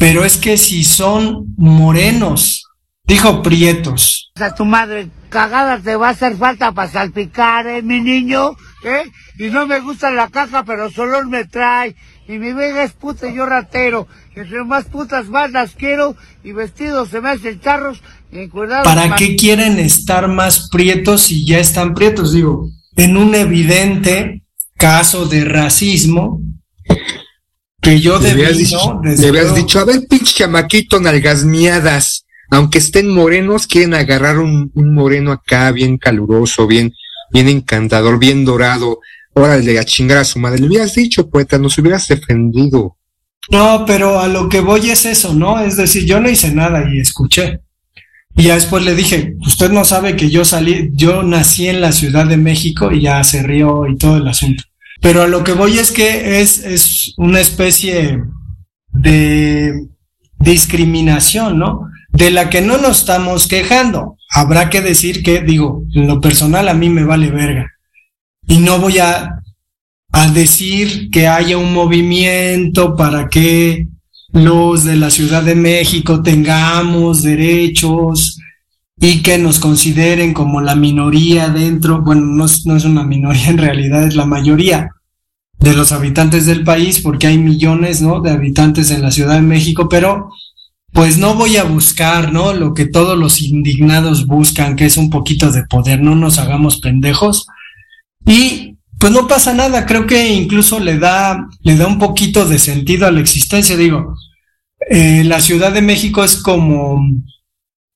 pero 0.00 0.24
es 0.24 0.38
que 0.38 0.56
si 0.56 0.82
son 0.82 1.54
morenos, 1.58 2.64
dijo 3.04 3.42
prietos, 3.42 4.32
A 4.36 4.54
tu 4.54 4.64
madre, 4.64 5.10
cagada 5.28 5.78
te 5.78 5.94
va 5.94 6.08
a 6.08 6.12
hacer 6.12 6.36
falta 6.38 6.72
para 6.72 6.90
salpicar, 6.90 7.66
¿eh, 7.66 7.82
mi 7.82 8.00
niño? 8.00 8.56
¿Eh? 8.82 9.02
Y 9.38 9.50
no 9.50 9.66
me 9.66 9.80
gusta 9.80 10.10
la 10.10 10.28
caja, 10.28 10.64
pero 10.64 10.90
solo 10.90 11.22
me 11.26 11.44
trae. 11.44 11.94
Y 12.26 12.38
mi 12.38 12.54
vieja 12.54 12.84
es 12.84 12.92
puta 12.92 13.28
y 13.28 13.34
yo 13.34 13.44
ratero. 13.44 14.08
Entre 14.34 14.64
más 14.64 14.86
putas 14.86 15.28
más 15.28 15.50
las 15.50 15.72
quiero 15.72 16.16
y 16.42 16.52
vestidos 16.52 17.10
se 17.10 17.20
me 17.20 17.30
hacen 17.30 17.60
charros 17.60 18.00
y 18.32 18.46
¿para 18.46 19.16
qué 19.16 19.36
quieren 19.36 19.78
estar 19.78 20.28
más 20.28 20.68
prietos 20.70 21.22
si 21.22 21.44
ya 21.44 21.58
están 21.58 21.94
prietos? 21.94 22.32
Digo, 22.32 22.70
en 22.96 23.16
un 23.16 23.34
evidente 23.34 24.44
caso 24.76 25.26
de 25.26 25.44
racismo, 25.44 26.40
que 27.80 28.00
yo 28.00 28.18
Le 28.18 28.30
habías 28.32 28.58
dicho, 28.58 29.00
Desde 29.02 29.28
habías 29.28 29.44
luego- 29.44 29.56
dicho, 29.58 29.78
a 29.80 29.84
ver, 29.84 30.00
pinche 30.08 30.34
chamaquito, 30.34 31.00
nalgas 31.00 31.44
miadas. 31.44 32.26
Aunque 32.50 32.78
estén 32.78 33.08
morenos, 33.08 33.66
quieren 33.66 33.94
agarrar 33.94 34.38
un, 34.38 34.70
un 34.74 34.94
moreno 34.94 35.32
acá, 35.32 35.70
bien 35.72 35.98
caluroso, 35.98 36.66
bien, 36.66 36.92
bien 37.32 37.48
encantador, 37.48 38.18
bien 38.18 38.44
dorado. 38.44 38.98
Órale, 39.34 39.78
a 39.78 39.84
chingar 39.84 40.18
a 40.18 40.24
su 40.24 40.38
madre. 40.40 40.58
Le 40.60 40.66
hubieras 40.66 40.94
dicho, 40.94 41.30
poeta, 41.30 41.58
nos 41.58 41.78
hubieras 41.78 42.08
defendido. 42.08 42.96
No, 43.50 43.84
pero 43.86 44.20
a 44.20 44.26
lo 44.28 44.48
que 44.48 44.60
voy 44.60 44.90
es 44.90 45.06
eso, 45.06 45.32
¿no? 45.32 45.60
Es 45.60 45.76
decir, 45.76 46.04
yo 46.04 46.20
no 46.20 46.28
hice 46.28 46.52
nada 46.52 46.84
y 46.92 47.00
escuché. 47.00 47.60
Y 48.36 48.44
ya 48.44 48.54
después 48.54 48.84
le 48.84 48.94
dije, 48.94 49.34
usted 49.46 49.70
no 49.70 49.84
sabe 49.84 50.16
que 50.16 50.28
yo 50.30 50.44
salí, 50.44 50.90
yo 50.92 51.22
nací 51.22 51.68
en 51.68 51.80
la 51.80 51.92
Ciudad 51.92 52.26
de 52.26 52.36
México 52.36 52.90
y 52.92 53.02
ya 53.02 53.22
se 53.24 53.42
rió 53.42 53.86
y 53.88 53.96
todo 53.96 54.16
el 54.18 54.28
asunto. 54.28 54.64
Pero 55.00 55.22
a 55.22 55.28
lo 55.28 55.44
que 55.44 55.52
voy 55.52 55.78
es 55.78 55.90
que 55.90 56.40
es, 56.40 56.58
es 56.64 57.14
una 57.16 57.40
especie 57.40 58.22
de 58.92 59.88
discriminación, 60.38 61.58
¿no? 61.58 61.88
De 62.10 62.30
la 62.30 62.50
que 62.50 62.60
no 62.60 62.78
nos 62.78 63.00
estamos 63.00 63.46
quejando. 63.46 64.16
Habrá 64.34 64.68
que 64.68 64.80
decir 64.80 65.22
que, 65.22 65.42
digo, 65.42 65.84
en 65.94 66.06
lo 66.06 66.20
personal 66.20 66.68
a 66.68 66.74
mí 66.74 66.88
me 66.88 67.04
vale 67.04 67.30
verga. 67.30 67.66
Y 68.46 68.58
no 68.58 68.78
voy 68.78 68.98
a, 68.98 69.42
a 70.12 70.30
decir 70.30 71.10
que 71.10 71.28
haya 71.28 71.56
un 71.56 71.72
movimiento 71.72 72.96
para 72.96 73.28
que 73.28 73.86
los 74.32 74.84
de 74.84 74.96
la 74.96 75.10
Ciudad 75.10 75.42
de 75.42 75.54
México 75.54 76.22
tengamos 76.22 77.22
derechos 77.22 78.39
y 79.00 79.22
que 79.22 79.38
nos 79.38 79.58
consideren 79.58 80.34
como 80.34 80.60
la 80.60 80.74
minoría 80.74 81.48
dentro, 81.48 82.02
bueno, 82.02 82.20
no 82.26 82.44
es, 82.44 82.66
no 82.66 82.76
es 82.76 82.84
una 82.84 83.02
minoría, 83.02 83.48
en 83.48 83.58
realidad 83.58 84.06
es 84.06 84.14
la 84.14 84.26
mayoría 84.26 84.90
de 85.58 85.74
los 85.74 85.92
habitantes 85.92 86.46
del 86.46 86.64
país, 86.64 87.00
porque 87.00 87.26
hay 87.26 87.38
millones, 87.38 88.02
¿no? 88.02 88.20
De 88.20 88.30
habitantes 88.30 88.90
en 88.90 89.02
la 89.02 89.10
Ciudad 89.10 89.34
de 89.34 89.42
México, 89.42 89.88
pero 89.88 90.30
pues 90.92 91.18
no 91.18 91.34
voy 91.34 91.56
a 91.56 91.64
buscar, 91.64 92.32
¿no? 92.32 92.52
Lo 92.52 92.74
que 92.74 92.86
todos 92.86 93.16
los 93.16 93.40
indignados 93.40 94.26
buscan, 94.26 94.76
que 94.76 94.86
es 94.86 94.96
un 94.96 95.08
poquito 95.08 95.50
de 95.50 95.64
poder, 95.64 96.02
no 96.02 96.14
nos 96.14 96.38
hagamos 96.38 96.80
pendejos. 96.80 97.46
Y 98.26 98.76
pues 98.98 99.12
no 99.12 99.26
pasa 99.26 99.54
nada, 99.54 99.86
creo 99.86 100.06
que 100.06 100.28
incluso 100.28 100.78
le 100.78 100.98
da, 100.98 101.48
le 101.62 101.76
da 101.76 101.86
un 101.86 101.98
poquito 101.98 102.46
de 102.46 102.58
sentido 102.58 103.06
a 103.06 103.10
la 103.10 103.20
existencia, 103.20 103.76
digo, 103.76 104.14
eh, 104.90 105.24
la 105.24 105.40
Ciudad 105.40 105.72
de 105.72 105.80
México 105.80 106.22
es 106.22 106.36
como, 106.36 107.00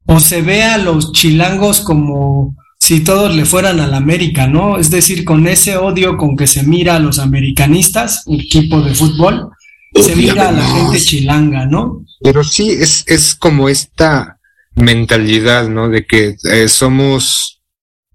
o 0.06 0.20
se 0.20 0.42
ve 0.42 0.62
a 0.62 0.78
los 0.78 1.12
chilangos 1.12 1.80
como 1.80 2.54
si 2.78 3.00
todos 3.00 3.34
le 3.34 3.46
fueran 3.46 3.80
a 3.80 3.86
la 3.86 3.96
América, 3.96 4.46
¿no? 4.46 4.78
Es 4.78 4.90
decir, 4.90 5.24
con 5.24 5.46
ese 5.46 5.76
odio 5.76 6.18
con 6.18 6.36
que 6.36 6.46
se 6.46 6.62
mira 6.62 6.96
a 6.96 7.00
los 7.00 7.18
americanistas, 7.18 8.24
equipo 8.26 8.82
de 8.82 8.94
fútbol, 8.94 9.48
se 9.94 10.14
mira 10.16 10.48
a 10.48 10.52
la 10.52 10.66
gente 10.66 11.00
chilanga, 11.00 11.64
¿no? 11.64 12.04
Pero 12.20 12.44
sí, 12.44 12.70
es, 12.70 13.04
es 13.06 13.34
como 13.34 13.68
esta 13.68 14.38
mentalidad, 14.74 15.68
¿no? 15.68 15.88
De 15.88 16.04
que 16.04 16.36
eh, 16.50 16.68
somos 16.68 17.62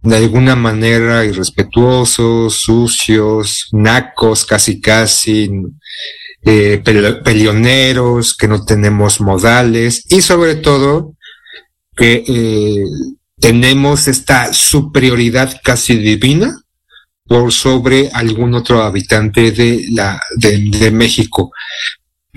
de 0.02 0.18
alguna 0.18 0.56
manera 0.56 1.26
irrespetuosos, 1.26 2.54
sucios, 2.54 3.70
nacos, 3.72 4.46
casi 4.46 4.80
casi, 4.80 5.50
eh, 6.44 6.82
peleoneros, 7.24 8.36
que 8.36 8.48
no 8.48 8.64
tenemos 8.64 9.20
modales 9.20 10.06
y 10.10 10.22
sobre 10.22 10.56
todo 10.56 11.16
que 12.00 12.24
eh, 12.26 12.84
tenemos 13.40 14.08
esta 14.08 14.54
superioridad 14.54 15.60
casi 15.64 15.98
divina 15.98 16.64
por 17.26 17.52
sobre 17.52 18.10
algún 18.14 18.56
otro 18.56 18.82
habitante 18.82 19.52
de 19.52 19.86
la 19.92 20.20
de, 20.38 20.70
de 20.72 20.92
México 20.92 21.52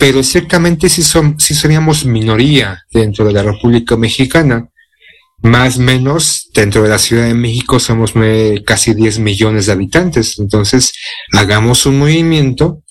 pero 0.02 0.22
ciertamente 0.22 0.88
sí, 0.88 1.02
son, 1.02 1.38
sí 1.38 1.54
seríamos 1.54 2.04
minoría 2.04 2.84
dentro 2.92 3.24
de 3.24 3.32
la 3.32 3.42
República 3.42 3.96
Mexicana. 3.96 4.68
Más 5.42 5.76
o 5.76 5.80
menos, 5.80 6.50
dentro 6.54 6.82
de 6.82 6.88
la 6.88 6.98
Ciudad 6.98 7.26
de 7.26 7.34
México 7.34 7.78
somos 7.78 8.14
casi 8.64 8.94
10 8.94 9.18
millones 9.18 9.66
de 9.66 9.72
habitantes. 9.72 10.38
Entonces, 10.38 10.92
hagamos 11.32 11.84
un 11.84 11.98
movimiento 11.98 12.82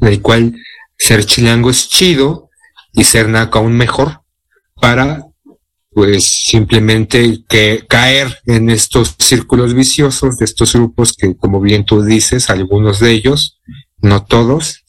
en 0.00 0.08
el 0.08 0.20
cual 0.20 0.54
ser 0.98 1.24
chilango 1.24 1.70
es 1.70 1.88
chido 1.88 2.50
y 2.92 3.04
ser 3.04 3.28
naco 3.28 3.58
aún 3.58 3.76
mejor 3.76 4.22
para, 4.80 5.26
pues, 5.92 6.24
simplemente 6.44 7.44
que 7.48 7.84
caer 7.88 8.40
en 8.46 8.70
estos 8.70 9.16
círculos 9.18 9.74
viciosos 9.74 10.38
de 10.38 10.44
estos 10.44 10.72
grupos 10.72 11.12
que, 11.12 11.36
como 11.36 11.60
bien 11.60 11.84
tú 11.84 12.02
dices, 12.02 12.48
algunos 12.48 13.00
de 13.00 13.12
ellos, 13.12 13.60
no 14.00 14.24
todos, 14.24 14.84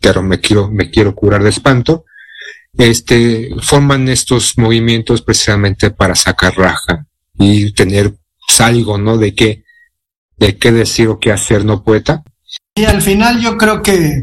pero 0.00 0.22
me 0.22 0.40
quiero, 0.40 0.70
me 0.70 0.90
quiero 0.90 1.14
curar 1.14 1.42
de 1.42 1.50
espanto, 1.50 2.04
este, 2.78 3.50
forman 3.62 4.08
estos 4.08 4.56
movimientos 4.58 5.22
precisamente 5.22 5.90
para 5.90 6.14
sacar 6.14 6.56
raja 6.56 7.06
y 7.38 7.72
tener 7.72 8.14
pues, 8.46 8.60
algo, 8.60 8.98
¿no? 8.98 9.18
De 9.18 9.34
qué, 9.34 9.64
de 10.36 10.56
qué 10.56 10.72
decir 10.72 11.08
o 11.08 11.18
qué 11.18 11.32
hacer, 11.32 11.64
¿no, 11.64 11.82
poeta? 11.82 12.22
Y 12.74 12.84
al 12.84 13.02
final 13.02 13.40
yo 13.40 13.56
creo 13.56 13.82
que, 13.82 14.22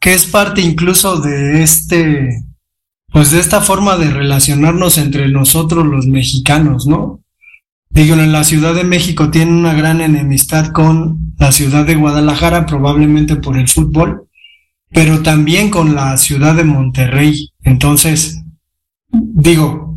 que 0.00 0.14
es 0.14 0.26
parte 0.26 0.60
incluso 0.60 1.20
de 1.20 1.62
este, 1.62 2.42
pues 3.14 3.30
de 3.30 3.38
esta 3.38 3.60
forma 3.60 3.96
de 3.96 4.10
relacionarnos 4.10 4.98
entre 4.98 5.28
nosotros 5.28 5.86
los 5.86 6.08
mexicanos, 6.08 6.88
¿no? 6.88 7.20
Digo, 7.88 8.16
en 8.16 8.32
la 8.32 8.42
Ciudad 8.42 8.74
de 8.74 8.82
México 8.82 9.30
tiene 9.30 9.52
una 9.52 9.72
gran 9.72 10.00
enemistad 10.00 10.72
con 10.72 11.32
la 11.38 11.52
ciudad 11.52 11.86
de 11.86 11.94
Guadalajara, 11.94 12.66
probablemente 12.66 13.36
por 13.36 13.56
el 13.56 13.68
fútbol, 13.68 14.26
pero 14.90 15.22
también 15.22 15.70
con 15.70 15.94
la 15.94 16.16
ciudad 16.16 16.56
de 16.56 16.64
Monterrey. 16.64 17.52
Entonces, 17.62 18.42
digo, 19.12 19.94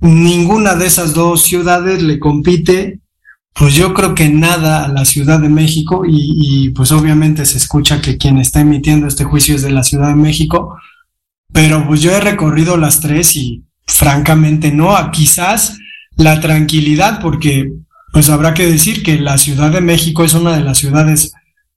ninguna 0.00 0.74
de 0.74 0.84
esas 0.84 1.14
dos 1.14 1.40
ciudades 1.40 2.02
le 2.02 2.18
compite, 2.18 3.00
pues 3.54 3.74
yo 3.74 3.94
creo 3.94 4.14
que 4.14 4.28
nada 4.28 4.84
a 4.84 4.88
la 4.88 5.06
Ciudad 5.06 5.40
de 5.40 5.48
México 5.48 6.04
y, 6.06 6.66
y, 6.66 6.70
pues 6.72 6.92
obviamente 6.92 7.46
se 7.46 7.56
escucha 7.56 8.02
que 8.02 8.18
quien 8.18 8.36
está 8.36 8.60
emitiendo 8.60 9.06
este 9.06 9.24
juicio 9.24 9.54
es 9.54 9.62
de 9.62 9.70
la 9.70 9.82
Ciudad 9.82 10.08
de 10.08 10.16
México, 10.16 10.76
pero 11.52 11.86
pues 11.86 12.02
yo 12.02 12.12
he 12.12 12.20
recorrido 12.20 12.76
las 12.76 13.00
tres 13.00 13.36
y 13.36 13.64
francamente 13.86 14.72
no, 14.72 14.94
quizás 15.10 15.78
la 16.16 16.40
tranquilidad 16.40 17.20
porque 17.20 17.70
pues 18.12 18.28
habrá 18.28 18.54
que 18.54 18.66
decir 18.66 19.02
que 19.02 19.18
la 19.18 19.38
Ciudad 19.38 19.70
de 19.70 19.80
México 19.80 20.24
es 20.24 20.34
una 20.34 20.56
de 20.56 20.64
las 20.64 20.78
ciudades 20.78 21.32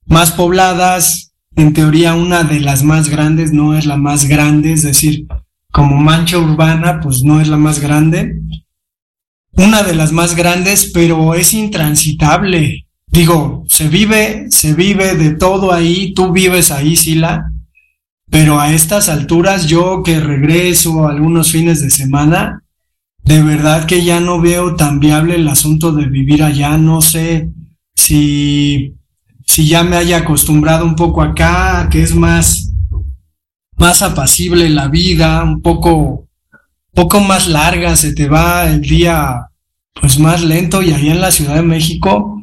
más 0.06 0.32
pobladas, 0.32 1.34
en 1.56 1.74
teoría 1.74 2.16
una 2.16 2.44
de 2.44 2.60
las 2.60 2.84
más 2.84 3.10
grandes, 3.10 3.54
no 3.54 3.78
es 3.78 3.86
la 3.86 3.98
más 3.98 4.26
grande, 4.26 4.74
es 4.74 4.82
decir, 4.82 5.28
como 5.72 5.98
mancha 5.98 6.38
urbana, 6.38 7.00
pues 7.02 7.24
no 7.24 7.40
es 7.40 7.48
la 7.48 7.58
más 7.58 7.80
grande. 7.80 8.40
Una 9.54 9.84
de 9.84 9.94
las 9.94 10.12
más 10.12 10.36
grandes, 10.36 10.92
pero 10.94 11.36
es 11.36 11.54
intransitable. 11.54 12.88
Digo, 13.08 13.64
se 13.68 13.88
vive, 13.88 14.48
se 14.50 14.74
vive 14.74 15.16
de 15.16 15.36
todo 15.36 15.72
ahí, 15.72 16.14
tú 16.16 16.32
vives 16.32 16.72
ahí, 16.72 16.96
Sila, 16.96 17.52
pero 18.34 18.60
a 18.60 18.74
estas 18.74 19.10
alturas 19.10 19.68
yo 19.68 20.02
que 20.02 20.20
regreso 20.20 21.08
algunos 21.08 21.52
fines 21.52 21.84
de 21.84 21.92
semana, 21.92 22.64
de 23.24 23.44
verdad 23.44 23.86
que 23.86 24.04
ya 24.04 24.20
no 24.22 24.42
veo 24.42 24.76
tan 24.76 25.00
viable 25.00 25.36
el 25.36 25.48
asunto 25.48 25.92
de 25.92 26.08
vivir 26.08 26.42
allá, 26.42 26.76
no 26.80 27.00
sé 27.00 27.52
si, 27.94 28.96
si 29.46 29.68
ya 29.68 29.84
me 29.84 29.98
haya 29.98 30.18
acostumbrado 30.18 30.84
un 30.84 30.96
poco 30.96 31.22
acá, 31.22 31.88
que 31.92 32.02
es 32.02 32.16
más, 32.16 32.74
más 33.78 34.02
apacible 34.02 34.68
la 34.72 34.88
vida, 34.88 35.44
un 35.44 35.62
poco, 35.62 36.28
poco 36.92 37.20
más 37.20 37.48
larga, 37.48 37.96
se 37.96 38.16
te 38.16 38.28
va 38.28 38.68
el 38.68 38.82
día 38.82 39.48
pues 40.02 40.18
más 40.18 40.44
lento. 40.44 40.82
Y 40.82 40.92
allá 40.92 41.12
en 41.12 41.22
la 41.22 41.30
Ciudad 41.30 41.54
de 41.54 41.62
México, 41.62 42.42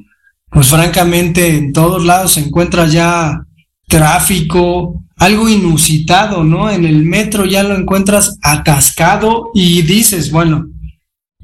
pues 0.51 0.69
francamente 0.69 1.57
en 1.57 1.73
todos 1.73 2.05
lados 2.05 2.35
se 2.35 2.43
encuentra 2.43 2.87
ya 2.87 3.45
tráfico, 3.91 5.03
algo 5.17 5.51
inusitado, 5.51 6.45
¿no? 6.45 6.71
En 6.71 6.87
el 6.87 7.05
metro 7.05 7.45
ya 7.45 7.63
lo 7.63 7.75
encuentras 7.75 8.39
atascado 8.41 9.51
y 9.53 9.83
dices, 9.83 10.31
bueno, 10.31 10.67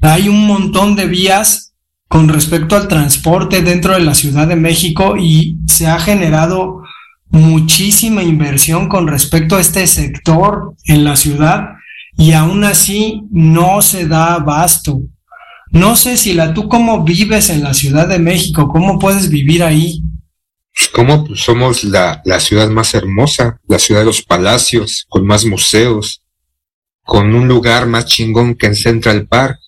hay 0.01 0.29
un 0.29 0.47
montón 0.47 0.95
de 0.95 1.05
vías 1.07 1.73
con 2.07 2.29
respecto 2.29 2.75
al 2.75 2.87
transporte 2.87 3.61
dentro 3.61 3.93
de 3.93 3.99
la 3.99 4.15
Ciudad 4.15 4.47
de 4.47 4.55
México 4.55 5.17
y 5.17 5.57
se 5.67 5.87
ha 5.87 5.99
generado 5.99 6.81
muchísima 7.29 8.23
inversión 8.23 8.87
con 8.87 9.07
respecto 9.07 9.57
a 9.57 9.61
este 9.61 9.85
sector 9.85 10.73
en 10.85 11.03
la 11.03 11.17
ciudad 11.17 11.71
y 12.17 12.31
aún 12.31 12.63
así 12.63 13.23
no 13.29 13.81
se 13.81 14.07
da 14.07 14.35
abasto. 14.35 15.01
No 15.71 15.97
sé 15.97 16.15
si 16.15 16.33
la 16.33 16.53
tú 16.53 16.69
cómo 16.69 17.03
vives 17.03 17.49
en 17.49 17.61
la 17.61 17.73
Ciudad 17.73 18.07
de 18.07 18.19
México, 18.19 18.69
cómo 18.69 18.97
puedes 18.97 19.29
vivir 19.29 19.63
ahí. 19.63 20.01
¿Cómo 20.93 21.25
pues, 21.25 21.41
somos 21.41 21.83
la, 21.83 22.21
la 22.25 22.39
ciudad 22.39 22.69
más 22.69 22.93
hermosa, 22.93 23.59
la 23.67 23.79
ciudad 23.79 24.01
de 24.01 24.05
los 24.07 24.21
palacios, 24.21 25.05
con 25.09 25.25
más 25.25 25.45
museos, 25.45 26.23
con 27.03 27.33
un 27.33 27.47
lugar 27.47 27.87
más 27.87 28.05
chingón 28.05 28.55
que 28.55 28.67
en 28.67 28.75
Central 28.75 29.27
Park, 29.27 29.59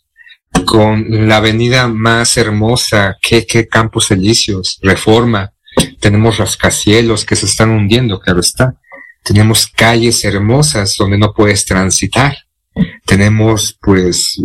con 0.66 1.28
la 1.28 1.38
avenida 1.38 1.88
más 1.88 2.38
hermosa, 2.38 3.18
que, 3.22 3.46
que 3.46 3.68
Campos 3.68 4.12
Elíseos, 4.12 4.80
Reforma, 4.82 5.54
tenemos 6.00 6.38
rascacielos 6.38 7.26
que 7.26 7.36
se 7.36 7.46
están 7.46 7.72
hundiendo, 7.72 8.20
claro 8.20 8.40
está. 8.40 8.76
Tenemos 9.24 9.68
calles 9.68 10.24
hermosas 10.24 10.96
donde 10.98 11.18
no 11.18 11.34
puedes 11.34 11.66
transitar. 11.66 12.38
Tenemos, 13.06 13.78
pues, 13.82 14.38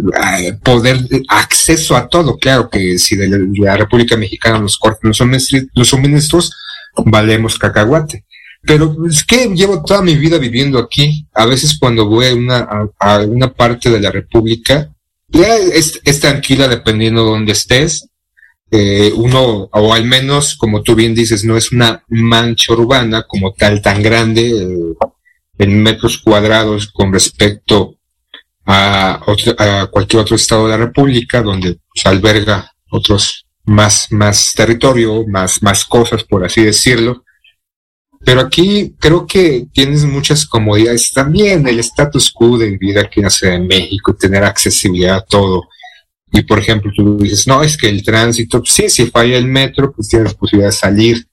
poder, 0.62 0.98
acceso 1.28 1.96
a 1.96 2.08
todo. 2.08 2.38
Claro 2.38 2.68
que 2.70 2.98
si 2.98 3.16
de 3.16 3.28
la, 3.28 3.76
República 3.76 4.16
Mexicana 4.16 4.58
nos 4.58 4.78
cortan 4.78 5.12
los 5.74 5.88
suministros, 5.88 6.52
valemos 7.04 7.58
cacahuate. 7.58 8.24
Pero 8.62 8.96
es 9.08 9.24
que 9.24 9.48
llevo 9.48 9.84
toda 9.84 10.00
mi 10.00 10.16
vida 10.16 10.38
viviendo 10.38 10.78
aquí. 10.78 11.26
A 11.34 11.44
veces 11.46 11.78
cuando 11.78 12.06
voy 12.06 12.26
a 12.26 12.34
una, 12.34 12.58
a, 12.58 12.88
a 12.98 13.18
una 13.20 13.52
parte 13.52 13.90
de 13.90 14.00
la 14.00 14.10
República, 14.10 14.90
ya 15.28 15.56
es, 15.56 16.00
es 16.04 16.20
tranquila 16.20 16.68
dependiendo 16.68 17.24
de 17.24 17.30
donde 17.30 17.52
estés 17.52 18.08
eh, 18.76 19.12
uno, 19.14 19.68
o 19.70 19.94
al 19.94 20.04
menos, 20.04 20.56
como 20.56 20.82
tú 20.82 20.96
bien 20.96 21.14
dices, 21.14 21.44
no 21.44 21.56
es 21.56 21.70
una 21.70 22.02
mancha 22.08 22.72
urbana 22.72 23.22
como 23.22 23.52
tal 23.52 23.80
tan 23.80 24.02
grande 24.02 24.50
eh, 24.50 24.94
en 25.58 25.80
metros 25.80 26.18
cuadrados 26.18 26.90
con 26.90 27.12
respecto 27.12 27.98
a, 28.66 29.20
otro, 29.26 29.54
a 29.58 29.86
cualquier 29.86 30.22
otro 30.22 30.36
estado 30.36 30.64
de 30.64 30.70
la 30.70 30.84
República, 30.86 31.42
donde 31.42 31.78
pues, 31.92 32.06
alberga 32.06 32.70
otros 32.90 33.46
más, 33.64 34.10
más 34.10 34.52
territorio, 34.54 35.26
más, 35.26 35.62
más 35.62 35.84
cosas, 35.84 36.24
por 36.24 36.44
así 36.44 36.64
decirlo. 36.64 37.24
Pero 38.24 38.40
aquí 38.40 38.94
creo 38.98 39.26
que 39.26 39.66
tienes 39.72 40.04
muchas 40.04 40.46
comodidades 40.46 41.12
también, 41.12 41.66
el 41.66 41.78
status 41.80 42.30
quo 42.30 42.56
de 42.56 42.70
vivir 42.70 42.98
aquí 42.98 43.20
en 43.20 43.24
la 43.24 43.30
Ciudad 43.30 43.52
de 43.54 43.60
México, 43.60 44.14
tener 44.14 44.44
accesibilidad 44.44 45.16
a 45.16 45.24
todo 45.24 45.64
y 46.36 46.42
por 46.42 46.58
ejemplo, 46.58 46.90
tú 46.94 47.16
dices, 47.16 47.46
no, 47.46 47.62
es 47.62 47.76
que 47.76 47.88
el 47.88 48.02
tránsito, 48.02 48.60
sí, 48.64 48.90
si 48.90 49.06
falla 49.06 49.38
el 49.38 49.46
metro, 49.46 49.92
pues 49.92 50.08
tienes 50.08 50.34
posibilidad 50.34 50.70
de 50.70 50.76
salir 50.76 51.28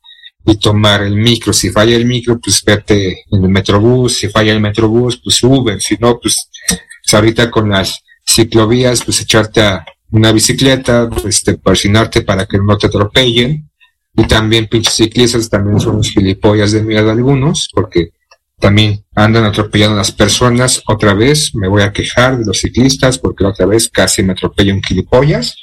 y 0.45 0.57
tomar 0.57 1.01
el 1.01 1.15
micro. 1.15 1.53
Si 1.53 1.71
falla 1.71 1.95
el 1.95 2.05
micro, 2.05 2.39
pues 2.39 2.63
vete 2.63 3.23
en 3.31 3.43
el 3.43 3.49
metrobús. 3.49 4.17
Si 4.17 4.29
falla 4.29 4.51
el 4.51 4.61
metrobús, 4.61 5.19
pues 5.23 5.41
Uber. 5.41 5.81
Si 5.81 5.97
no, 5.99 6.19
pues, 6.19 6.47
pues 6.67 6.81
ahorita 7.13 7.52
con 7.52 7.69
las 7.69 8.04
ciclovías, 8.26 9.04
pues 9.04 9.21
echarte 9.21 9.62
a 9.62 9.86
una 10.12 10.32
bicicleta, 10.32 11.10
pues 11.10 11.43
te 11.43 11.58
persinarte 11.58 12.21
para 12.21 12.45
que 12.45 12.58
no 12.58 12.78
te 12.78 12.88
atropellen. 12.88 13.69
Y 14.15 14.28
también 14.28 14.67
pinches 14.67 14.95
ciclistas 14.95 15.50
también 15.50 15.80
son 15.80 15.97
los 15.97 16.10
gilipollas 16.10 16.74
de 16.74 16.84
mierda 16.84 17.13
algunos, 17.13 17.69
porque 17.74 18.12
también 18.60 19.06
andan 19.15 19.45
atropellando 19.45 19.95
a 19.95 20.00
las 20.00 20.12
personas. 20.12 20.82
Otra 20.86 21.13
vez 21.13 21.56
me 21.56 21.67
voy 21.67 21.82
a 21.84 21.93
quejar 21.93 22.38
de 22.38 22.45
los 22.45 22.60
ciclistas 22.60 23.17
porque 23.17 23.45
otra 23.45 23.65
vez 23.65 23.89
casi 23.89 24.21
me 24.21 24.34
atropella 24.34 24.74
un 24.74 24.84
gilipollas 24.84 25.58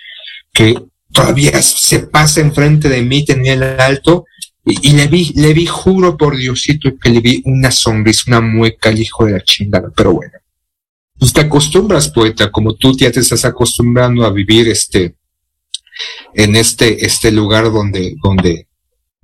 que 0.53 0.81
todavía 1.13 1.63
se 1.63 2.01
pasa 2.01 2.41
enfrente 2.41 2.89
de 2.89 3.03
mí, 3.03 3.25
tenía 3.25 3.53
el 3.53 3.63
alto 3.63 4.25
y, 4.65 4.91
y, 4.91 4.93
le 4.93 5.07
vi, 5.07 5.33
le 5.37 5.55
vi, 5.55 5.67
juro 5.67 6.17
por 6.17 6.37
Diosito 6.37 6.91
que 6.99 7.11
le 7.11 7.21
vi 7.21 7.43
una 7.47 7.71
sonrisa, 7.71 8.25
una 8.27 8.41
mueca 8.41 8.91
al 8.91 9.01
hijo 9.01 9.25
de 9.25 9.33
la 9.33 9.41
chingada, 9.43 9.91
pero 9.95 10.13
bueno. 10.13 10.33
Pues 11.19 11.33
te 11.33 11.41
acostumbras, 11.41 12.09
poeta, 12.11 12.51
como 12.51 12.75
tú 12.75 12.97
ya 12.97 13.11
te 13.11 13.21
estás 13.21 13.45
acostumbrando 13.45 14.25
a 14.25 14.31
vivir 14.31 14.69
este, 14.69 15.17
en 16.35 16.57
este, 16.57 17.05
este 17.05 17.33
lugar 17.33 17.73
donde, 17.73 18.15
donde 18.23 18.69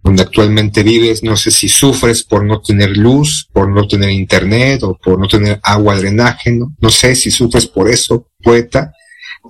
donde 0.05 0.23
actualmente 0.23 0.83
vives, 0.83 1.23
no 1.23 1.35
sé 1.35 1.51
si 1.51 1.67
sufres 1.67 2.23
por 2.23 2.45
no 2.45 2.61
tener 2.61 2.95
luz, 2.95 3.49
por 3.51 3.71
no 3.71 3.89
tener 3.89 4.11
internet 4.11 4.83
o 4.83 4.99
por 5.03 5.19
no 5.19 5.27
tener 5.27 5.59
agua 5.63 5.97
drenaje, 5.97 6.53
no, 6.53 6.75
no 6.79 6.91
sé 6.91 7.15
si 7.15 7.31
sufres 7.31 7.67
por 7.67 7.91
eso, 7.91 8.29
poeta, 8.43 8.93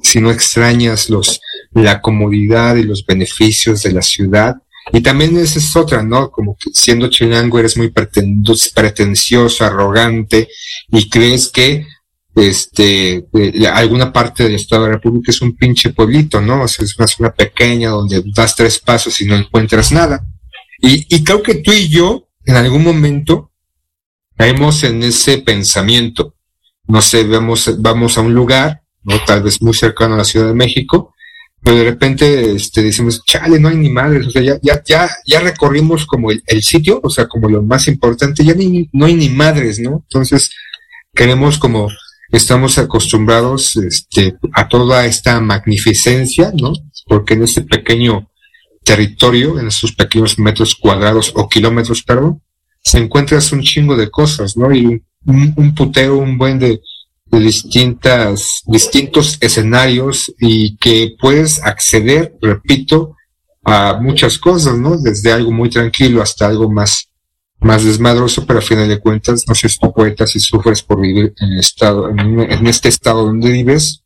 si 0.00 0.20
no 0.20 0.30
extrañas 0.30 1.10
los, 1.10 1.40
la 1.72 2.00
comodidad 2.00 2.76
y 2.76 2.84
los 2.84 3.04
beneficios 3.04 3.82
de 3.82 3.92
la 3.94 4.02
ciudad. 4.02 4.54
Y 4.92 5.00
también 5.00 5.36
esa 5.36 5.58
es 5.58 5.74
otra, 5.74 6.04
¿no? 6.04 6.30
Como 6.30 6.56
que 6.56 6.70
siendo 6.72 7.08
chilango 7.08 7.58
eres 7.58 7.76
muy 7.76 7.90
pretencioso, 7.90 9.64
arrogante 9.64 10.48
y 10.88 11.08
crees 11.10 11.48
que 11.48 11.84
este, 12.36 13.26
alguna 13.72 14.12
parte 14.12 14.44
del 14.44 14.56
Estado 14.56 14.84
de 14.84 14.88
la 14.88 14.96
República 14.96 15.30
es 15.30 15.40
un 15.40 15.56
pinche 15.56 15.90
pueblito, 15.90 16.40
¿no? 16.40 16.64
Es 16.64 16.98
una 16.98 17.06
zona 17.06 17.32
pequeña 17.32 17.90
donde 17.90 18.22
das 18.34 18.56
tres 18.56 18.78
pasos 18.78 19.20
y 19.20 19.26
no 19.26 19.36
encuentras 19.36 19.92
nada. 19.92 20.24
Y, 20.80 21.06
y 21.14 21.22
creo 21.22 21.42
que 21.42 21.56
tú 21.56 21.72
y 21.72 21.88
yo, 21.88 22.28
en 22.44 22.56
algún 22.56 22.82
momento, 22.82 23.52
caemos 24.36 24.82
en 24.84 25.02
ese 25.02 25.38
pensamiento. 25.38 26.34
No 26.86 27.00
sé, 27.00 27.24
vamos, 27.24 27.80
vamos 27.80 28.18
a 28.18 28.20
un 28.20 28.34
lugar, 28.34 28.82
¿no? 29.04 29.18
Tal 29.24 29.42
vez 29.42 29.62
muy 29.62 29.74
cercano 29.74 30.14
a 30.14 30.18
la 30.18 30.24
Ciudad 30.24 30.48
de 30.48 30.54
México, 30.54 31.14
pero 31.62 31.78
de 31.78 31.84
repente 31.84 32.52
este, 32.52 32.82
decimos, 32.82 33.24
chale, 33.24 33.58
no 33.58 33.68
hay 33.68 33.76
ni 33.76 33.88
madres, 33.88 34.26
o 34.26 34.30
sea, 34.30 34.42
ya, 34.42 34.58
ya, 34.60 34.82
ya, 34.84 35.08
ya 35.26 35.40
recorrimos 35.40 36.04
como 36.04 36.30
el, 36.30 36.42
el 36.46 36.62
sitio, 36.62 37.00
o 37.02 37.08
sea, 37.08 37.26
como 37.26 37.48
lo 37.48 37.62
más 37.62 37.88
importante, 37.88 38.44
ya 38.44 38.54
ni, 38.54 38.88
no 38.92 39.06
hay 39.06 39.14
ni 39.14 39.30
madres, 39.30 39.78
¿no? 39.78 40.04
Entonces, 40.10 40.50
queremos 41.14 41.58
como, 41.58 41.88
estamos 42.36 42.78
acostumbrados 42.78 43.76
este, 43.76 44.36
a 44.52 44.68
toda 44.68 45.06
esta 45.06 45.40
magnificencia, 45.40 46.52
¿no? 46.60 46.72
Porque 47.06 47.34
en 47.34 47.44
este 47.44 47.62
pequeño 47.62 48.28
territorio, 48.82 49.58
en 49.58 49.68
esos 49.68 49.92
pequeños 49.92 50.38
metros 50.38 50.74
cuadrados 50.74 51.32
o 51.34 51.48
kilómetros, 51.48 52.02
perdón, 52.02 52.42
se 52.82 52.98
encuentras 52.98 53.52
un 53.52 53.62
chingo 53.62 53.96
de 53.96 54.10
cosas, 54.10 54.56
¿no? 54.56 54.74
Y 54.74 55.02
un, 55.26 55.54
un 55.56 55.74
putero, 55.74 56.18
un 56.18 56.36
buen 56.36 56.58
de, 56.58 56.80
de, 57.26 57.40
distintas, 57.40 58.62
distintos 58.66 59.38
escenarios 59.40 60.32
y 60.38 60.76
que 60.76 61.14
puedes 61.18 61.62
acceder, 61.62 62.34
repito, 62.42 63.16
a 63.64 63.98
muchas 64.00 64.38
cosas, 64.38 64.76
¿no? 64.76 64.98
Desde 64.98 65.32
algo 65.32 65.50
muy 65.50 65.70
tranquilo 65.70 66.20
hasta 66.20 66.46
algo 66.46 66.70
más, 66.70 67.08
más 67.64 67.84
desmadroso, 67.84 68.46
pero 68.46 68.58
a 68.58 68.62
final 68.62 68.88
de 68.88 69.00
cuentas, 69.00 69.44
no 69.48 69.54
si 69.54 69.66
tu 69.78 69.92
poeta, 69.92 70.26
si 70.26 70.38
sufres 70.38 70.82
por 70.82 71.00
vivir 71.00 71.32
en 71.40 71.52
el 71.52 71.60
estado, 71.60 72.10
en, 72.10 72.40
en 72.40 72.66
este 72.66 72.88
estado 72.88 73.24
donde 73.24 73.50
vives, 73.50 74.04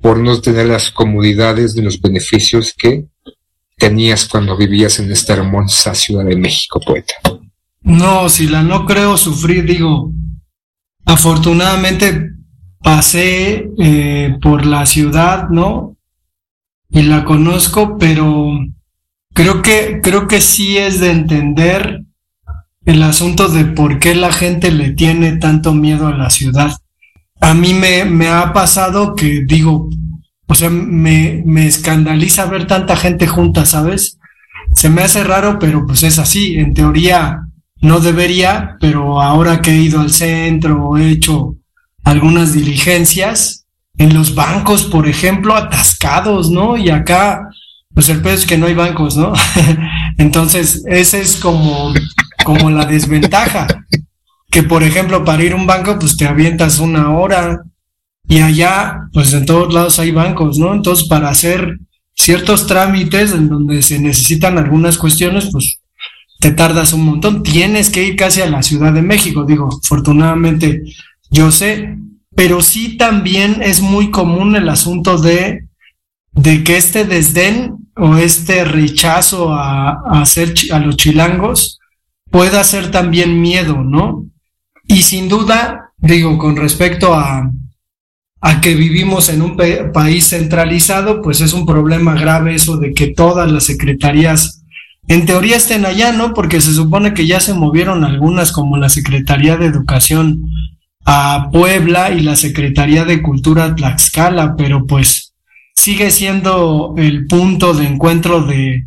por 0.00 0.18
no 0.18 0.40
tener 0.40 0.66
las 0.66 0.90
comodidades 0.90 1.74
de 1.74 1.82
los 1.82 2.00
beneficios 2.00 2.74
que 2.76 3.06
tenías 3.76 4.26
cuando 4.26 4.56
vivías 4.56 4.98
en 4.98 5.12
esta 5.12 5.34
hermosa 5.34 5.94
Ciudad 5.94 6.24
de 6.24 6.36
México, 6.36 6.80
poeta. 6.80 7.14
No, 7.82 8.28
si 8.28 8.48
la 8.48 8.62
no 8.62 8.86
creo 8.86 9.16
sufrir, 9.16 9.64
digo, 9.64 10.10
afortunadamente 11.04 12.30
pasé 12.82 13.68
eh, 13.78 14.36
por 14.40 14.64
la 14.64 14.86
ciudad, 14.86 15.48
¿no? 15.50 15.96
Y 16.88 17.02
la 17.02 17.24
conozco, 17.24 17.98
pero 17.98 18.58
creo 19.34 19.60
que, 19.60 20.00
creo 20.02 20.26
que 20.26 20.40
sí 20.40 20.78
es 20.78 21.00
de 21.00 21.10
entender 21.10 22.05
el 22.86 23.02
asunto 23.02 23.48
de 23.48 23.64
por 23.64 23.98
qué 23.98 24.14
la 24.14 24.32
gente 24.32 24.70
le 24.70 24.92
tiene 24.92 25.36
tanto 25.36 25.74
miedo 25.74 26.06
a 26.06 26.16
la 26.16 26.30
ciudad. 26.30 26.70
A 27.40 27.52
mí 27.52 27.74
me, 27.74 28.04
me 28.04 28.28
ha 28.28 28.52
pasado 28.52 29.14
que 29.14 29.44
digo, 29.44 29.90
o 30.46 30.54
sea, 30.54 30.70
me, 30.70 31.42
me 31.44 31.66
escandaliza 31.66 32.46
ver 32.46 32.66
tanta 32.66 32.96
gente 32.96 33.26
junta, 33.26 33.66
¿sabes? 33.66 34.18
Se 34.72 34.88
me 34.88 35.02
hace 35.02 35.24
raro, 35.24 35.58
pero 35.58 35.84
pues 35.84 36.04
es 36.04 36.18
así. 36.18 36.56
En 36.56 36.74
teoría 36.74 37.42
no 37.80 38.00
debería, 38.00 38.76
pero 38.80 39.20
ahora 39.20 39.60
que 39.60 39.72
he 39.72 39.82
ido 39.82 40.00
al 40.00 40.12
centro, 40.12 40.96
he 40.96 41.10
hecho 41.10 41.56
algunas 42.04 42.52
diligencias 42.52 43.66
en 43.98 44.14
los 44.14 44.34
bancos, 44.34 44.84
por 44.84 45.08
ejemplo, 45.08 45.56
atascados, 45.56 46.50
¿no? 46.50 46.76
Y 46.76 46.90
acá, 46.90 47.48
pues 47.94 48.08
el 48.08 48.22
peor 48.22 48.34
es 48.34 48.46
que 48.46 48.58
no 48.58 48.66
hay 48.66 48.74
bancos, 48.74 49.16
¿no? 49.16 49.32
Entonces, 50.18 50.84
ese 50.86 51.20
es 51.20 51.36
como, 51.36 51.92
como 52.46 52.70
la 52.70 52.86
desventaja. 52.86 53.66
Que, 54.48 54.62
por 54.62 54.84
ejemplo, 54.84 55.24
para 55.24 55.42
ir 55.42 55.52
a 55.52 55.56
un 55.56 55.66
banco, 55.66 55.98
pues 55.98 56.16
te 56.16 56.28
avientas 56.28 56.78
una 56.78 57.10
hora 57.10 57.64
y 58.28 58.38
allá, 58.38 59.00
pues 59.12 59.32
en 59.32 59.44
todos 59.44 59.74
lados 59.74 59.98
hay 59.98 60.12
bancos, 60.12 60.56
¿no? 60.56 60.72
Entonces, 60.72 61.08
para 61.08 61.28
hacer 61.28 61.80
ciertos 62.14 62.68
trámites 62.68 63.32
en 63.32 63.48
donde 63.48 63.82
se 63.82 63.98
necesitan 63.98 64.58
algunas 64.58 64.96
cuestiones, 64.96 65.48
pues 65.50 65.80
te 66.38 66.52
tardas 66.52 66.92
un 66.92 67.04
montón. 67.04 67.42
Tienes 67.42 67.90
que 67.90 68.04
ir 68.04 68.14
casi 68.14 68.42
a 68.42 68.48
la 68.48 68.62
Ciudad 68.62 68.92
de 68.92 69.02
México, 69.02 69.44
digo, 69.44 69.68
afortunadamente 69.82 70.84
yo 71.28 71.50
sé, 71.50 71.98
pero 72.36 72.62
sí 72.62 72.96
también 72.96 73.60
es 73.60 73.80
muy 73.80 74.12
común 74.12 74.54
el 74.54 74.68
asunto 74.68 75.18
de, 75.18 75.66
de 76.30 76.62
que 76.62 76.76
este 76.76 77.04
desdén 77.04 77.88
o 77.96 78.14
este 78.16 78.64
rechazo 78.64 79.52
a, 79.52 79.90
a, 79.90 80.20
hacer, 80.22 80.54
a 80.70 80.78
los 80.78 80.96
chilangos 80.96 81.80
pueda 82.36 82.62
ser 82.64 82.90
también 82.90 83.40
miedo, 83.40 83.82
¿no? 83.82 84.26
Y 84.86 85.04
sin 85.04 85.26
duda, 85.26 85.92
digo, 85.96 86.36
con 86.36 86.54
respecto 86.54 87.14
a, 87.14 87.50
a 88.42 88.60
que 88.60 88.74
vivimos 88.74 89.30
en 89.30 89.40
un 89.40 89.56
país 89.56 90.28
centralizado, 90.28 91.22
pues 91.22 91.40
es 91.40 91.54
un 91.54 91.64
problema 91.64 92.12
grave 92.12 92.54
eso 92.54 92.76
de 92.76 92.92
que 92.92 93.06
todas 93.06 93.50
las 93.50 93.64
secretarías 93.64 94.62
en 95.08 95.24
teoría 95.24 95.56
estén 95.56 95.86
allá, 95.86 96.12
¿no? 96.12 96.34
Porque 96.34 96.60
se 96.60 96.74
supone 96.74 97.14
que 97.14 97.26
ya 97.26 97.40
se 97.40 97.54
movieron 97.54 98.04
algunas 98.04 98.52
como 98.52 98.76
la 98.76 98.90
Secretaría 98.90 99.56
de 99.56 99.64
Educación 99.64 100.42
a 101.06 101.48
Puebla 101.50 102.10
y 102.10 102.20
la 102.20 102.36
Secretaría 102.36 103.06
de 103.06 103.22
Cultura 103.22 103.64
a 103.64 103.74
Tlaxcala, 103.74 104.56
pero 104.56 104.84
pues 104.84 105.32
sigue 105.74 106.10
siendo 106.10 106.92
el 106.98 107.26
punto 107.28 107.72
de 107.72 107.86
encuentro 107.86 108.42
de, 108.42 108.84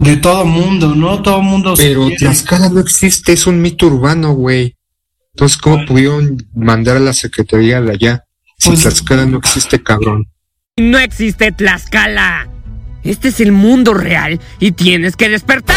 de 0.00 0.16
todo 0.16 0.46
mundo, 0.46 0.94
¿no? 0.94 1.22
Todo 1.22 1.42
mundo 1.42 1.74
Pero 1.76 2.08
Tlaxcala 2.10 2.70
no 2.70 2.80
existe, 2.80 3.34
es 3.34 3.46
un 3.46 3.60
mito 3.60 3.86
urbano, 3.86 4.32
güey. 4.32 4.76
Entonces, 5.34 5.58
¿cómo 5.58 5.84
pudieron 5.84 6.38
mandar 6.54 6.96
a 6.96 7.00
la 7.00 7.12
Secretaría 7.12 7.80
de 7.80 7.92
allá? 7.92 8.24
Si 8.58 8.70
pues, 8.70 8.80
Tlaxcala 8.80 9.26
no 9.26 9.38
existe, 9.38 9.82
cabrón. 9.82 10.26
No 10.78 10.98
existe 10.98 11.52
Tlaxcala. 11.52 12.48
Este 13.04 13.28
es 13.28 13.40
el 13.40 13.52
mundo 13.52 13.94
real 13.94 14.40
y 14.58 14.72
tienes 14.72 15.16
que 15.16 15.28
despertar. 15.28 15.76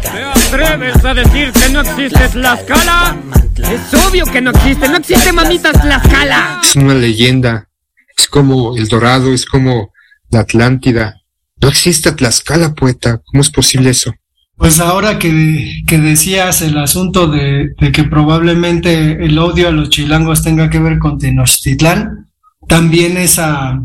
¿Te 0.00 0.22
atreves 0.22 1.04
a 1.04 1.14
decir 1.14 1.52
que 1.52 1.68
no 1.70 1.80
existe 1.80 2.28
Tlaxcala? 2.28 3.16
Es 3.58 3.94
obvio 3.94 4.26
que 4.26 4.40
no 4.40 4.50
existe, 4.50 4.88
no 4.88 4.96
existe 4.98 5.32
mamitas 5.32 5.80
Tlaxcala. 5.80 6.60
Es 6.62 6.76
una 6.76 6.94
leyenda. 6.94 7.68
Es 8.16 8.28
como 8.28 8.76
el 8.76 8.88
Dorado, 8.88 9.32
es 9.32 9.46
como 9.46 9.92
la 10.30 10.40
Atlántida. 10.40 11.20
No 11.60 11.68
existe 11.68 12.12
Tlaxcala, 12.12 12.74
poeta. 12.74 13.20
¿Cómo 13.24 13.40
es 13.40 13.50
posible 13.50 13.90
eso? 13.90 14.12
Pues 14.56 14.80
ahora 14.80 15.18
que, 15.18 15.82
que 15.86 15.98
decías 15.98 16.62
el 16.62 16.78
asunto 16.78 17.28
de, 17.28 17.74
de, 17.78 17.92
que 17.92 18.04
probablemente 18.04 19.24
el 19.24 19.38
odio 19.38 19.68
a 19.68 19.72
los 19.72 19.90
chilangos 19.90 20.42
tenga 20.42 20.70
que 20.70 20.78
ver 20.78 20.98
con 20.98 21.18
Tenochtitlán, 21.18 22.30
también 22.66 23.18
esa, 23.18 23.78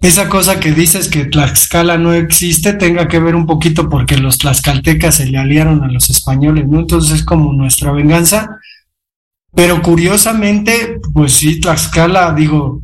esa 0.00 0.28
cosa 0.28 0.60
que 0.60 0.72
dices 0.72 1.08
que 1.08 1.24
Tlaxcala 1.24 1.98
no 1.98 2.12
existe 2.12 2.74
tenga 2.74 3.08
que 3.08 3.18
ver 3.18 3.34
un 3.34 3.46
poquito 3.46 3.88
porque 3.88 4.18
los 4.18 4.38
tlaxcaltecas 4.38 5.16
se 5.16 5.26
le 5.26 5.38
aliaron 5.38 5.82
a 5.82 5.88
los 5.88 6.10
españoles, 6.10 6.66
¿no? 6.68 6.80
Entonces 6.80 7.20
es 7.20 7.24
como 7.24 7.52
nuestra 7.52 7.92
venganza. 7.92 8.58
Pero 9.54 9.80
curiosamente, 9.80 11.00
pues 11.14 11.32
sí, 11.32 11.60
Tlaxcala, 11.60 12.34
digo, 12.34 12.82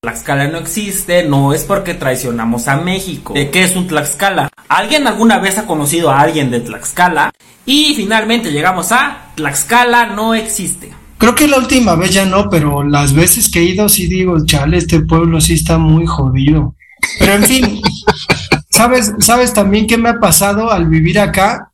Tlaxcala 0.00 0.46
no 0.46 0.58
existe, 0.58 1.24
no 1.24 1.52
es 1.52 1.64
porque 1.64 1.92
traicionamos 1.92 2.68
a 2.68 2.76
México. 2.76 3.34
¿De 3.34 3.50
qué 3.50 3.64
es 3.64 3.74
un 3.74 3.88
Tlaxcala? 3.88 4.48
¿Alguien 4.68 5.08
alguna 5.08 5.40
vez 5.40 5.58
ha 5.58 5.66
conocido 5.66 6.12
a 6.12 6.20
alguien 6.20 6.52
de 6.52 6.60
Tlaxcala? 6.60 7.32
Y 7.66 7.94
finalmente 7.96 8.52
llegamos 8.52 8.92
a 8.92 9.32
Tlaxcala 9.34 10.06
no 10.06 10.36
existe. 10.36 10.92
Creo 11.18 11.34
que 11.34 11.48
la 11.48 11.58
última 11.58 11.96
vez 11.96 12.12
ya 12.12 12.24
no, 12.24 12.48
pero 12.48 12.84
las 12.84 13.12
veces 13.12 13.50
que 13.50 13.58
he 13.58 13.64
ido 13.64 13.88
sí 13.88 14.06
digo, 14.06 14.36
chale, 14.46 14.76
este 14.76 15.00
pueblo 15.00 15.40
sí 15.40 15.54
está 15.54 15.78
muy 15.78 16.06
jodido. 16.06 16.76
Pero 17.18 17.32
en 17.32 17.42
fin, 17.42 17.82
¿sabes, 18.70 19.12
¿sabes 19.18 19.52
también 19.52 19.88
qué 19.88 19.98
me 19.98 20.10
ha 20.10 20.20
pasado 20.20 20.70
al 20.70 20.86
vivir 20.86 21.18
acá? 21.18 21.72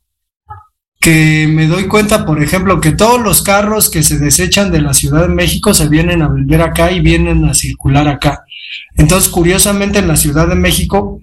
Que 1.05 1.47
me 1.47 1.67
doy 1.67 1.87
cuenta, 1.87 2.25
por 2.25 2.43
ejemplo, 2.43 2.81
que 2.81 2.93
todos 2.93 3.21
los 3.21 3.43
carros 3.43 3.91
que 3.91 4.03
se 4.03 4.19
desechan 4.19 4.73
de 4.73 4.81
la 4.81 4.95
Ciudad 4.95 5.29
de 5.29 5.35
México 5.35 5.75
se 5.75 5.87
vienen 5.87 6.23
a 6.23 6.29
vender 6.29 6.63
acá 6.63 6.93
y 6.93 7.01
vienen 7.01 7.45
a 7.45 7.53
circular 7.53 8.09
acá. 8.09 8.47
Entonces, 8.97 9.29
curiosamente, 9.29 9.99
en 9.99 10.09
la 10.09 10.17
Ciudad 10.17 10.49
de 10.49 10.55
México, 10.55 11.21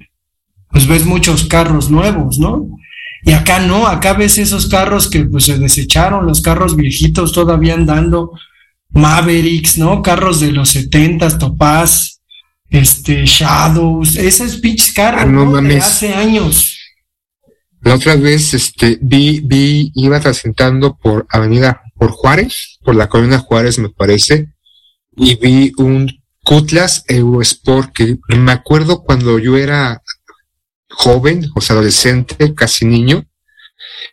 pues 0.69 0.85
ves 0.85 1.03
muchos 1.03 1.45
carros 1.45 1.89
nuevos, 1.89 2.37
¿no? 2.37 2.69
Y 3.23 3.31
acá 3.31 3.57
no, 3.57 3.87
acá 3.87 4.13
ves 4.13 4.37
esos 4.37 4.67
carros 4.67 5.09
que 5.09 5.25
pues 5.25 5.45
se 5.45 5.57
desecharon, 5.57 6.27
los 6.27 6.41
carros 6.41 6.75
viejitos 6.75 7.33
todavía 7.33 7.73
andando, 7.73 8.33
Mavericks, 8.91 9.79
¿no? 9.79 10.03
Carros 10.03 10.39
de 10.41 10.51
los 10.51 10.69
setentas, 10.69 11.39
Topaz, 11.39 12.21
este, 12.69 13.25
Shadows, 13.25 14.15
esos 14.15 14.57
pinches 14.57 14.93
carros, 14.93 15.27
¿no? 15.27 15.59
De 15.59 15.77
hace 15.79 16.13
años. 16.13 16.80
La 17.81 17.95
otra 17.95 18.15
vez, 18.15 18.53
este, 18.53 18.99
vi, 19.01 19.41
vi, 19.43 19.91
iba 19.95 20.19
transitando 20.19 20.97
por 20.97 21.25
Avenida, 21.29 21.81
por 21.95 22.11
Juárez, 22.11 22.77
por 22.83 22.95
la 22.95 23.09
colonia 23.09 23.39
Juárez, 23.39 23.79
me 23.79 23.89
parece, 23.89 24.53
y 25.15 25.35
vi 25.35 25.73
un 25.77 26.07
Cutlass 26.43 27.03
Eurosport 27.07 27.91
que 27.91 28.17
me 28.37 28.51
acuerdo 28.51 29.03
cuando 29.03 29.39
yo 29.39 29.57
era 29.57 30.01
joven, 30.89 31.49
o 31.55 31.61
sea, 31.61 31.75
adolescente, 31.75 32.53
casi 32.53 32.85
niño, 32.85 33.25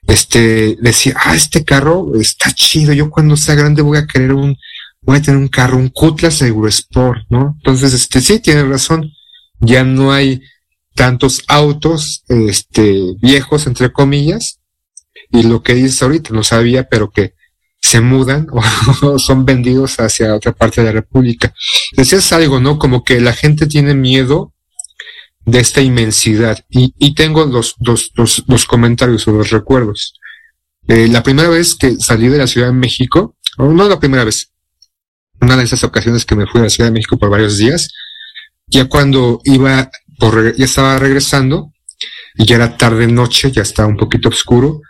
este, 0.07 0.76
decía, 0.81 1.14
ah, 1.22 1.35
este 1.35 1.64
carro 1.64 2.12
está 2.18 2.52
chido, 2.52 2.92
yo 2.92 3.11
cuando 3.11 3.37
sea 3.37 3.54
grande 3.54 3.83
voy 3.83 3.98
a 3.98 4.07
querer 4.07 4.33
un, 4.33 4.57
voy 5.02 5.18
a 5.18 5.22
tener 5.22 5.38
un 5.38 5.48
carro, 5.48 5.76
un 5.76 5.88
Cutlass 5.88 6.40
Eurosport, 6.42 7.20
¿no? 7.28 7.54
Entonces, 7.59 7.92
este, 7.92 8.20
sí, 8.20 8.40
tiene 8.40 8.64
razón, 8.64 9.11
ya 9.61 9.85
no 9.85 10.12
hay 10.12 10.40
tantos 10.98 11.44
autos 11.46 12.24
este, 12.26 13.14
viejos, 13.22 13.68
entre 13.68 13.92
comillas, 13.92 14.58
y 15.30 15.44
lo 15.44 15.62
que 15.62 15.74
dices 15.74 16.02
ahorita, 16.02 16.34
no 16.34 16.42
sabía, 16.42 16.88
pero 16.88 17.12
que 17.12 17.34
se 17.80 18.00
mudan 18.00 18.48
o 19.02 19.18
son 19.20 19.44
vendidos 19.44 20.00
hacia 20.00 20.34
otra 20.34 20.50
parte 20.52 20.80
de 20.80 20.88
la 20.88 20.92
República. 20.92 21.54
Es 21.96 22.32
algo, 22.32 22.58
¿no? 22.58 22.80
Como 22.80 23.04
que 23.04 23.20
la 23.20 23.32
gente 23.32 23.68
tiene 23.68 23.94
miedo 23.94 24.52
de 25.46 25.61
esta 25.61 25.80
inmensidad. 25.82 26.64
Y, 26.68 27.14
tengo 27.14 27.46
los, 27.46 27.76
dos 27.78 28.11
dos 28.48 28.64
comentarios 28.66 29.28
o 29.28 29.30
los 29.30 29.50
recuerdos. 29.50 30.14
Eh, 30.88 31.06
la 31.06 31.22
primera 31.22 31.48
vez 31.48 31.76
que 31.76 31.94
salí 31.94 32.26
de 32.26 32.38
la 32.38 32.48
Ciudad 32.48 32.66
de 32.68 32.72
México, 32.72 33.37
o 33.56 33.66
no 33.66 33.88
la 33.88 34.00
primera 34.00 34.24
vez, 34.24 34.50
una 35.40 35.56
de 35.56 35.62
esas 35.62 35.84
ocasiones 35.84 36.24
que 36.24 36.34
me 36.34 36.48
fui 36.48 36.61
a 36.61 36.64
la 36.64 36.70
Ciudad 36.70 36.88
de 36.90 36.94
México 36.94 37.16
por 37.16 37.30
varios 37.30 37.56
días, 37.56 37.88
ya 38.66 38.87
cuando 38.87 39.40
iba 39.44 39.92
ya 40.57 40.64
estaba 40.64 40.98
regresando 40.98 41.72
y 42.35 42.44
ya 42.44 42.57
era 42.57 42.76
tarde 42.76 43.07
noche, 43.07 43.50
ya 43.50 43.62
estaba 43.62 43.88
un 43.88 43.96
poquito 43.96 44.28
oscuro 44.28 44.81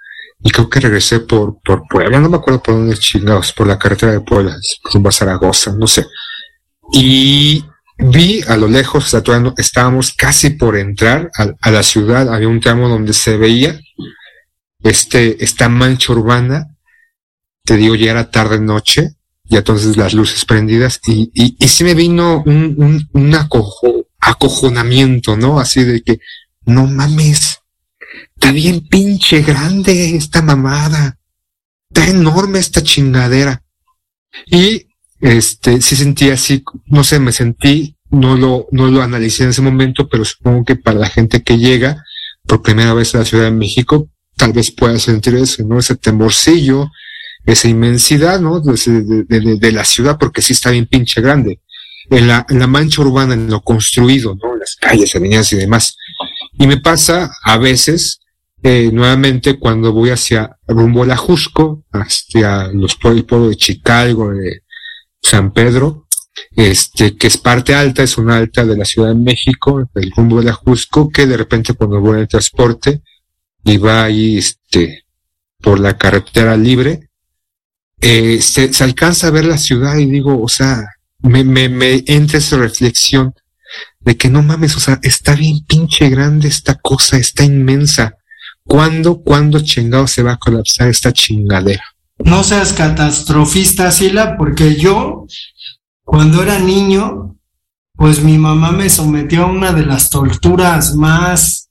y 0.43 0.51
creo 0.51 0.69
que 0.69 0.81
regresé 0.81 1.21
por, 1.21 1.61
por 1.63 1.83
Puebla, 1.89 2.21
no 2.21 2.29
me 2.29 2.37
acuerdo 2.37 2.63
por 2.63 2.75
dónde 2.75 2.97
chingados, 2.97 3.53
por 3.53 3.67
la 3.67 3.79
carretera 3.79 4.13
de 4.13 4.21
Puebla, 4.21 4.57
rumbo 4.93 5.09
a 5.09 5.13
Zaragoza, 5.13 5.75
no 5.77 5.87
sé. 5.87 6.07
Y 6.93 7.65
vi 7.99 8.43
a 8.47 8.57
lo 8.57 8.69
lejos, 8.69 9.13
o 9.13 9.55
estábamos 9.57 10.13
casi 10.13 10.51
por 10.51 10.77
entrar 10.77 11.31
a, 11.37 11.49
a, 11.61 11.71
la 11.71 11.83
ciudad, 11.83 12.33
había 12.33 12.49
un 12.49 12.61
tramo 12.61 12.89
donde 12.89 13.13
se 13.13 13.37
veía 13.37 13.81
este, 14.83 15.43
esta 15.43 15.69
mancha 15.69 16.13
urbana 16.13 16.79
te 17.69 17.77
digo, 17.77 17.95
ya 17.95 18.13
era 18.13 18.31
tarde 18.31 18.59
noche, 18.59 19.11
y 19.45 19.59
entonces 19.59 19.99
las 19.99 20.15
luces 20.15 20.47
prendidas, 20.47 21.01
y, 21.07 21.31
y, 21.35 21.55
y 21.63 21.69
sí 21.69 21.85
me 21.85 21.93
vino 21.93 22.43
un, 22.47 22.75
un, 22.79 23.09
un 23.13 23.35
acojo, 23.35 24.07
acojonamiento, 24.21 25.37
¿no? 25.37 25.59
Así 25.61 25.85
de 25.85 26.03
que, 26.03 26.21
no 26.65 26.87
mames, 26.87 27.59
está 28.35 28.53
bien 28.53 28.87
pinche 28.89 29.43
grande 29.43 30.17
esta 30.17 30.43
mamada, 30.43 31.19
está 31.89 32.09
enorme 32.09 32.59
esta 32.59 32.83
chingadera. 32.83 33.63
Y 34.47 34.87
este, 35.21 35.81
sí 35.81 35.97
sentí 35.97 36.31
así, 36.31 36.63
no 36.87 37.05
sé, 37.05 37.19
me 37.19 37.33
sentí, 37.33 37.97
no 38.11 38.37
lo, 38.37 38.67
no 38.71 38.89
lo 38.89 39.03
analicé 39.03 39.45
en 39.45 39.51
ese 39.51 39.63
momento, 39.63 40.09
pero 40.09 40.25
supongo 40.25 40.65
que 40.65 40.77
para 40.77 40.99
la 40.99 41.09
gente 41.09 41.43
que 41.43 41.59
llega 41.59 42.05
por 42.47 42.63
primera 42.63 42.95
vez 42.95 43.15
a 43.15 43.19
la 43.19 43.25
Ciudad 43.25 43.45
de 43.45 43.51
México, 43.51 44.09
tal 44.37 44.53
vez 44.53 44.71
pueda 44.71 44.99
sentir 44.99 45.35
eso, 45.35 45.65
¿no? 45.65 45.79
Ese 45.79 45.97
temorcillo, 45.97 46.89
esa 47.45 47.69
inmensidad, 47.69 48.41
¿no? 48.41 48.61
De, 48.61 48.73
de, 48.75 49.25
de, 49.25 49.59
de 49.59 49.73
la 49.73 49.85
ciudad, 49.85 50.17
porque 50.19 50.43
sí 50.43 50.53
está 50.53 50.71
bien 50.71 50.87
pinche 50.87 51.21
grande. 51.21 51.61
En 52.11 52.27
la, 52.27 52.47
en 52.49 52.59
la 52.59 52.67
mancha 52.67 53.03
urbana, 53.03 53.35
en 53.35 53.51
lo 53.51 53.61
construido, 53.61 54.35
¿no? 54.43 54.57
Las 54.57 54.77
calles, 54.77 55.15
avenidas 55.15 55.53
y 55.53 55.57
demás. 55.57 55.97
Y 56.59 56.67
me 56.67 56.79
pasa 56.79 57.31
a 57.45 57.59
veces, 57.59 58.21
eh, 58.63 58.91
nuevamente, 58.93 59.59
cuando 59.59 59.93
voy 59.93 60.11
hacia 60.11 60.57
rumbo 60.67 61.03
a 61.03 61.07
la 61.07 61.17
Jusco, 61.17 61.85
hacia 61.93 62.69
los 62.69 62.97
pueblos, 62.97 63.21
el 63.21 63.27
pueblo 63.27 63.49
de 63.51 63.57
Chicago, 63.57 64.31
de 64.31 64.63
San 65.21 65.53
Pedro, 65.53 66.07
este, 66.57 67.17
que 67.17 67.27
es 67.27 67.39
parte 67.39 67.75
alta, 67.75 68.03
es 68.03 68.19
una 68.19 68.37
alta 68.37 68.65
de 68.65 68.77
la 68.77 68.85
Ciudad 68.85 69.09
de 69.09 69.15
México, 69.15 69.89
del 69.95 70.11
rumbo 70.17 70.39
de 70.39 70.47
la 70.47 70.53
Jusco, 70.53 71.11
que 71.11 71.27
de 71.27 71.37
repente 71.37 71.75
cuando 71.75 72.01
voy 72.01 72.15
en 72.15 72.21
el 72.21 72.29
transporte 72.29 73.03
y 73.65 73.77
va 73.77 74.05
ahí, 74.05 74.39
este, 74.39 75.05
por 75.61 75.79
la 75.81 75.97
carretera 75.99 76.57
libre, 76.57 77.11
eh, 78.01 78.41
se, 78.41 78.73
se, 78.73 78.85
alcanza 78.85 79.27
a 79.27 79.31
ver 79.31 79.45
la 79.45 79.59
ciudad 79.59 79.97
y 79.97 80.07
digo, 80.07 80.41
o 80.41 80.49
sea, 80.49 80.85
me, 81.21 81.45
me, 81.45 81.69
me 81.69 82.03
entra 82.07 82.39
esa 82.39 82.57
reflexión 82.57 83.35
de 84.01 84.17
que 84.17 84.31
no 84.31 84.43
mames, 84.43 84.77
o 84.77 84.81
sea, 84.81 84.99
está 85.03 85.35
bien 85.35 85.65
pinche 85.67 86.09
grande 86.09 86.49
esta 86.49 86.75
cosa, 86.77 87.17
está 87.19 87.45
inmensa. 87.45 88.15
¿Cuándo, 88.65 89.23
cuándo 89.23 89.61
chingado 89.61 90.07
se 90.07 90.23
va 90.23 90.33
a 90.33 90.37
colapsar 90.37 90.89
esta 90.89 91.13
chingadera? 91.13 91.83
No 92.19 92.43
seas 92.45 92.73
catastrofista, 92.73 93.91
Sila, 93.91 94.37
porque 94.37 94.77
yo, 94.77 95.27
cuando 96.05 96.43
era 96.43 96.59
niño, 96.59 97.37
pues 97.95 98.23
mi 98.23 98.39
mamá 98.39 98.73
me 98.73 98.91
sometió 98.91 99.45
a 99.45 99.51
una 99.51 99.73
de 99.73 99.87
las 99.87 100.11
torturas 100.11 100.95
más 100.95 101.71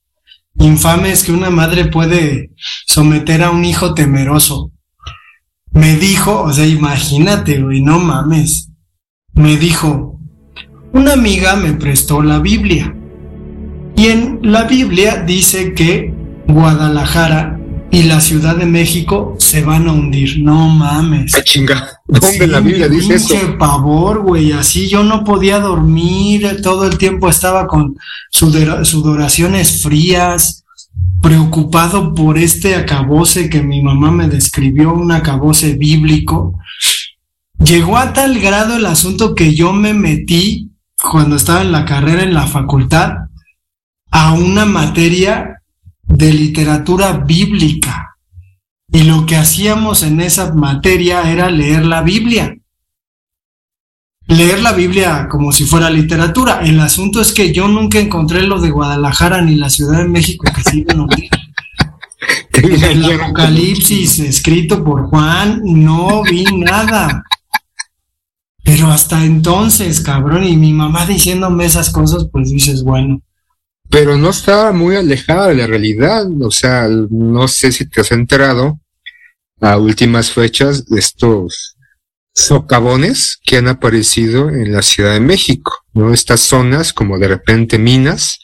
infames 0.59 1.23
que 1.23 1.31
una 1.31 1.49
madre 1.49 1.85
puede 1.85 2.51
someter 2.87 3.43
a 3.43 3.51
un 3.51 3.63
hijo 3.63 3.93
temeroso. 3.93 4.71
Me 5.71 5.95
dijo, 5.97 6.41
o 6.43 6.53
sea, 6.53 6.65
imagínate, 6.65 7.61
güey, 7.61 7.81
no 7.81 7.99
mames. 7.99 8.69
Me 9.37 9.55
dijo, 9.55 10.19
una 10.93 11.13
amiga 11.13 11.55
me 11.55 11.73
prestó 11.73 12.23
la 12.23 12.39
Biblia. 12.39 12.95
Y 13.95 14.07
en 14.07 14.39
la 14.41 14.63
Biblia 14.63 15.23
dice 15.25 15.73
que 15.73 16.11
Guadalajara 16.47 17.59
y 17.91 18.03
la 18.03 18.19
Ciudad 18.19 18.55
de 18.55 18.65
México 18.65 19.35
se 19.37 19.63
van 19.63 19.87
a 19.87 19.93
hundir. 19.93 20.39
No 20.39 20.67
mames. 20.69 21.35
¡Qué 21.35 21.43
chinga! 21.43 21.87
¿Dónde 22.07 22.27
sí, 22.27 22.47
la 22.47 22.59
Biblia 22.61 22.89
dice 22.89 23.15
eso? 23.15 23.35
pavor, 23.59 24.23
güey. 24.23 24.53
Así 24.53 24.89
yo 24.89 25.03
no 25.03 25.23
podía 25.23 25.59
dormir. 25.59 26.59
Todo 26.63 26.85
el 26.85 26.97
tiempo 26.97 27.29
estaba 27.29 27.67
con 27.67 27.95
sudoraciones 28.31 29.83
frías, 29.83 30.63
preocupado 31.21 32.15
por 32.15 32.39
este 32.39 32.75
acabose 32.75 33.49
que 33.49 33.61
mi 33.61 33.83
mamá 33.83 34.11
me 34.11 34.27
describió, 34.27 34.93
un 34.93 35.11
acabose 35.11 35.73
bíblico. 35.73 36.57
Llegó 37.59 37.97
a 37.97 38.13
tal 38.13 38.39
grado 38.39 38.75
el 38.75 38.85
asunto 38.85 39.33
que 39.33 39.55
yo 39.55 39.73
me 39.73 39.93
metí 39.93 40.71
cuando 41.01 41.35
estaba 41.35 41.61
en 41.61 41.71
la 41.71 41.85
carrera 41.85 42.23
en 42.23 42.33
la 42.33 42.47
facultad 42.47 43.13
a 44.11 44.33
una 44.33 44.65
materia 44.65 45.61
de 46.03 46.33
literatura 46.33 47.13
bíblica. 47.13 48.17
Y 48.91 49.03
lo 49.03 49.25
que 49.25 49.35
hacíamos 49.35 50.03
en 50.03 50.21
esa 50.21 50.53
materia 50.53 51.29
era 51.29 51.49
leer 51.49 51.85
la 51.85 52.01
Biblia. 52.01 52.55
Leer 54.27 54.61
la 54.61 54.73
Biblia 54.73 55.27
como 55.29 55.51
si 55.51 55.65
fuera 55.65 55.89
literatura. 55.89 56.61
El 56.61 56.79
asunto 56.79 57.21
es 57.21 57.33
que 57.33 57.53
yo 57.53 57.67
nunca 57.67 57.99
encontré 57.99 58.43
lo 58.43 58.59
de 58.61 58.71
Guadalajara 58.71 59.41
ni 59.41 59.55
la 59.55 59.69
Ciudad 59.69 59.99
de 59.99 60.07
México 60.07 60.45
que 60.53 60.85
hundir. 60.95 61.29
El 62.53 63.21
Apocalipsis 63.21 64.19
escrito 64.19 64.83
por 64.83 65.07
Juan, 65.09 65.61
no 65.63 66.23
vi 66.23 66.43
nada. 66.43 67.23
Pero 68.67 68.87
hasta 68.87 69.23
entonces, 69.23 70.01
cabrón, 70.01 70.43
y 70.43 70.57
mi 70.57 70.73
mamá 70.73 71.05
diciéndome 71.05 71.63
esas 71.63 71.89
cosas, 71.89 72.27
pues 72.29 72.49
dices, 72.51 72.83
bueno. 72.83 73.21
Pero 73.89 74.17
no 74.17 74.31
estaba 74.31 74.73
muy 74.73 74.97
alejada 74.97 75.47
de 75.47 75.55
la 75.55 75.67
realidad, 75.67 76.25
o 76.41 76.51
sea, 76.51 76.89
no 76.89 77.47
sé 77.47 77.71
si 77.71 77.87
te 77.87 78.01
has 78.01 78.11
enterado 78.11 78.77
a 79.61 79.77
últimas 79.77 80.31
fechas 80.31 80.85
de 80.85 80.99
estos 80.99 81.77
socavones 82.33 83.39
que 83.41 83.55
han 83.55 83.69
aparecido 83.69 84.49
en 84.49 84.73
la 84.73 84.81
Ciudad 84.81 85.13
de 85.13 85.21
México, 85.21 85.71
¿no? 85.93 86.13
Estas 86.13 86.41
zonas 86.41 86.91
como 86.91 87.17
de 87.17 87.29
repente 87.29 87.77
minas 87.77 88.37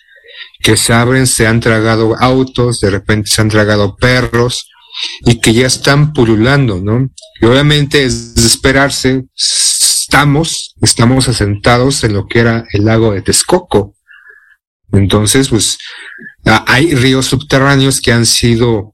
que 0.62 0.78
se 0.78 0.94
abren, 0.94 1.28
se 1.28 1.48
han 1.48 1.60
tragado 1.60 2.16
autos, 2.18 2.80
de 2.80 2.92
repente 2.92 3.30
se 3.30 3.42
han 3.42 3.50
tragado 3.50 3.98
perros 3.98 4.70
y 5.26 5.42
que 5.42 5.54
ya 5.54 5.68
están 5.68 6.14
pululando, 6.14 6.80
¿no? 6.80 7.10
Y 7.42 7.46
obviamente 7.46 8.06
es 8.06 8.36
de 8.36 8.48
esperarse, 8.48 9.26
estamos, 10.14 10.76
estamos 10.80 11.28
asentados 11.28 12.04
en 12.04 12.14
lo 12.14 12.28
que 12.28 12.40
era 12.40 12.66
el 12.72 12.86
lago 12.86 13.14
de 13.14 13.24
Texcoco. 13.24 13.96
Entonces, 14.92 15.50
pues, 15.50 15.80
hay 16.68 16.94
ríos 16.94 17.26
subterráneos 17.26 18.00
que 18.00 18.12
han 18.12 18.28
sido, 18.28 18.94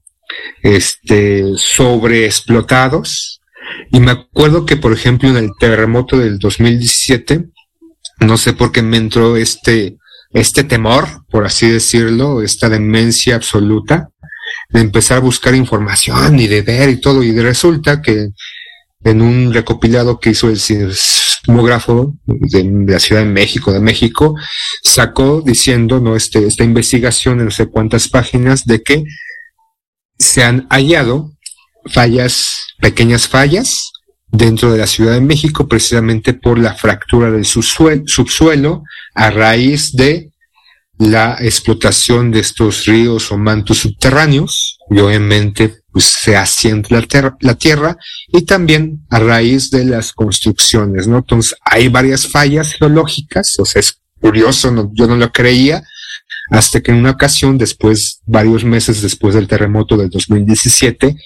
este, 0.62 1.44
sobreexplotados. 1.56 3.42
Y 3.92 4.00
me 4.00 4.12
acuerdo 4.12 4.64
que, 4.64 4.78
por 4.78 4.94
ejemplo, 4.94 5.28
en 5.28 5.36
el 5.36 5.50
terremoto 5.60 6.16
del 6.16 6.38
2017, 6.38 7.44
no 8.20 8.38
sé 8.38 8.54
por 8.54 8.72
qué 8.72 8.80
me 8.80 8.96
entró 8.96 9.36
este, 9.36 9.98
este 10.32 10.64
temor, 10.64 11.06
por 11.30 11.44
así 11.44 11.68
decirlo, 11.68 12.40
esta 12.40 12.70
demencia 12.70 13.36
absoluta, 13.36 14.08
de 14.70 14.80
empezar 14.80 15.18
a 15.18 15.20
buscar 15.20 15.54
información 15.54 16.40
y 16.40 16.46
de 16.46 16.62
ver 16.62 16.88
y 16.88 16.98
todo, 16.98 17.22
y 17.22 17.38
resulta 17.38 18.00
que 18.00 18.28
en 19.04 19.22
un 19.22 19.52
recopilado 19.52 20.20
que 20.20 20.30
hizo 20.30 20.48
el 20.48 20.58
sismógrafo 20.58 22.14
de, 22.24 22.62
de, 22.62 22.92
la 22.92 23.00
Ciudad 23.00 23.22
de 23.22 23.28
México, 23.28 23.72
de 23.72 23.80
México, 23.80 24.34
sacó 24.82 25.42
diciendo, 25.42 26.00
no, 26.00 26.16
este, 26.16 26.46
esta 26.46 26.64
investigación 26.64 27.38
en 27.38 27.46
no 27.46 27.50
sé 27.50 27.66
cuántas 27.66 28.08
páginas, 28.08 28.66
de 28.66 28.82
que 28.82 29.04
se 30.18 30.44
han 30.44 30.66
hallado 30.68 31.32
fallas, 31.86 32.66
pequeñas 32.78 33.26
fallas, 33.26 33.92
dentro 34.28 34.70
de 34.70 34.78
la 34.78 34.86
Ciudad 34.86 35.14
de 35.14 35.20
México, 35.20 35.66
precisamente 35.66 36.34
por 36.34 36.58
la 36.58 36.74
fractura 36.74 37.30
del 37.30 37.44
subsuelo, 37.44 38.02
subsuelo 38.06 38.82
a 39.14 39.30
raíz 39.30 39.92
de 39.92 40.30
la 40.98 41.38
explotación 41.40 42.30
de 42.30 42.40
estos 42.40 42.84
ríos 42.84 43.32
o 43.32 43.38
mantos 43.38 43.78
subterráneos, 43.78 44.78
y 44.90 45.00
obviamente 45.00 45.79
pues 45.92 46.04
se 46.04 46.36
asienta 46.36 46.88
la, 46.94 47.36
la 47.40 47.54
tierra 47.54 47.96
y 48.28 48.42
también 48.42 49.04
a 49.10 49.18
raíz 49.18 49.70
de 49.70 49.84
las 49.84 50.12
construcciones, 50.12 51.08
¿no? 51.08 51.18
Entonces 51.18 51.56
hay 51.64 51.88
varias 51.88 52.28
fallas 52.28 52.74
geológicas, 52.74 53.58
o 53.58 53.64
sea, 53.64 53.80
es 53.80 54.00
curioso, 54.20 54.90
yo 54.92 55.06
no 55.06 55.16
lo 55.16 55.32
creía, 55.32 55.82
hasta 56.50 56.80
que 56.80 56.90
en 56.90 56.98
una 56.98 57.10
ocasión, 57.10 57.58
después, 57.58 58.20
varios 58.26 58.64
meses 58.64 59.02
después 59.02 59.34
del 59.34 59.48
terremoto 59.48 59.96
del 59.96 60.10
2017, 60.10 61.16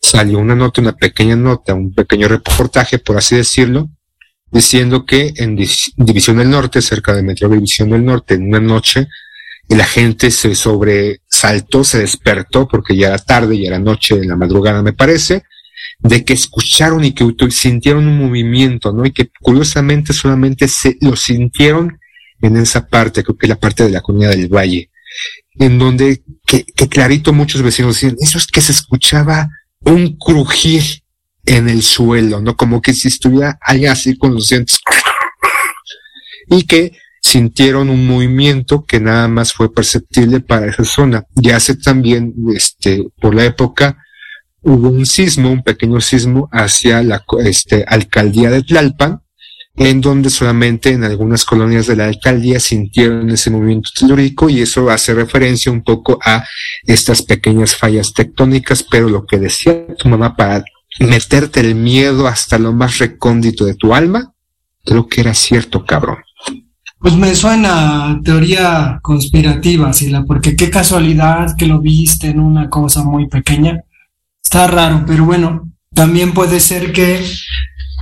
salió 0.00 0.38
una 0.38 0.54
nota, 0.54 0.80
una 0.80 0.96
pequeña 0.96 1.36
nota, 1.36 1.74
un 1.74 1.94
pequeño 1.94 2.28
reportaje, 2.28 2.98
por 2.98 3.16
así 3.16 3.36
decirlo, 3.36 3.88
diciendo 4.50 5.06
que 5.06 5.32
en 5.36 5.56
División 5.56 6.36
del 6.36 6.50
Norte, 6.50 6.82
cerca 6.82 7.14
de 7.14 7.22
Metro 7.22 7.48
División 7.48 7.90
del 7.90 8.04
Norte, 8.04 8.34
en 8.34 8.48
una 8.48 8.60
noche, 8.60 9.08
la 9.68 9.84
gente 9.84 10.30
se 10.30 10.48
sobresaltó, 11.42 11.84
se 11.84 11.98
despertó, 11.98 12.68
porque 12.68 12.96
ya 12.96 13.08
era 13.08 13.18
tarde, 13.18 13.58
ya 13.58 13.68
era 13.68 13.78
noche, 13.78 14.16
en 14.16 14.28
la 14.28 14.36
madrugada 14.36 14.82
me 14.82 14.92
parece, 14.92 15.42
de 15.98 16.24
que 16.24 16.32
escucharon 16.32 17.04
y 17.04 17.12
que 17.12 17.24
sintieron 17.50 18.06
un 18.06 18.18
movimiento, 18.18 18.92
¿no? 18.92 19.04
Y 19.04 19.12
que 19.12 19.30
curiosamente 19.40 20.12
solamente 20.12 20.68
se 20.68 20.96
lo 21.00 21.16
sintieron 21.16 21.98
en 22.40 22.56
esa 22.56 22.88
parte, 22.88 23.22
creo 23.22 23.36
que 23.36 23.46
la 23.46 23.58
parte 23.58 23.84
de 23.84 23.90
la 23.90 24.00
comunidad 24.00 24.30
del 24.30 24.48
Valle, 24.48 24.90
en 25.58 25.78
donde, 25.78 26.22
que, 26.46 26.64
que 26.64 26.88
clarito 26.88 27.32
muchos 27.32 27.62
vecinos 27.62 27.94
decían, 27.94 28.16
eso 28.20 28.38
es 28.38 28.46
que 28.46 28.60
se 28.60 28.72
escuchaba 28.72 29.48
un 29.80 30.16
crujir 30.16 30.82
en 31.44 31.68
el 31.68 31.82
suelo, 31.82 32.40
¿no? 32.40 32.56
Como 32.56 32.80
que 32.80 32.94
si 32.94 33.08
estuviera 33.08 33.58
ahí 33.60 33.86
así 33.86 34.16
con 34.16 34.34
los 34.34 34.48
dientes. 34.48 34.78
Y 36.48 36.64
que 36.64 36.92
sintieron 37.22 37.88
un 37.88 38.06
movimiento 38.06 38.84
que 38.84 39.00
nada 39.00 39.28
más 39.28 39.52
fue 39.52 39.72
perceptible 39.72 40.40
para 40.40 40.66
esa 40.66 40.84
zona. 40.84 41.24
Y 41.40 41.50
hace 41.50 41.76
también, 41.76 42.34
este, 42.54 43.06
por 43.20 43.34
la 43.34 43.44
época, 43.44 43.96
hubo 44.60 44.88
un 44.88 45.06
sismo, 45.06 45.50
un 45.50 45.62
pequeño 45.62 46.00
sismo 46.00 46.48
hacia 46.52 47.02
la 47.02 47.24
este, 47.44 47.84
alcaldía 47.86 48.50
de 48.50 48.62
Tlalpan, 48.62 49.22
en 49.76 50.00
donde 50.00 50.28
solamente 50.28 50.90
en 50.90 51.04
algunas 51.04 51.44
colonias 51.44 51.86
de 51.86 51.96
la 51.96 52.06
alcaldía 52.06 52.60
sintieron 52.60 53.30
ese 53.30 53.50
movimiento 53.50 53.90
telúrico 53.98 54.50
y 54.50 54.60
eso 54.60 54.90
hace 54.90 55.14
referencia 55.14 55.72
un 55.72 55.82
poco 55.82 56.18
a 56.22 56.44
estas 56.84 57.22
pequeñas 57.22 57.74
fallas 57.74 58.12
tectónicas, 58.12 58.82
pero 58.82 59.08
lo 59.08 59.24
que 59.24 59.38
decía 59.38 59.86
tu 59.96 60.08
mamá 60.08 60.36
para 60.36 60.64
meterte 61.00 61.60
el 61.60 61.74
miedo 61.74 62.26
hasta 62.26 62.58
lo 62.58 62.72
más 62.72 62.98
recóndito 62.98 63.64
de 63.64 63.74
tu 63.74 63.94
alma, 63.94 64.34
creo 64.84 65.08
que 65.08 65.22
era 65.22 65.32
cierto, 65.32 65.86
cabrón. 65.86 66.18
Pues 67.02 67.14
me 67.16 67.34
suena 67.34 68.20
teoría 68.24 69.00
conspirativa, 69.02 69.92
Sila, 69.92 70.24
porque 70.24 70.54
qué 70.54 70.70
casualidad 70.70 71.56
que 71.56 71.66
lo 71.66 71.80
viste 71.80 72.28
en 72.28 72.38
una 72.40 72.70
cosa 72.70 73.02
muy 73.02 73.26
pequeña. 73.28 73.80
Está 74.42 74.68
raro, 74.68 75.04
pero 75.06 75.24
bueno, 75.24 75.68
también 75.92 76.32
puede 76.32 76.60
ser 76.60 76.92
que 76.92 77.24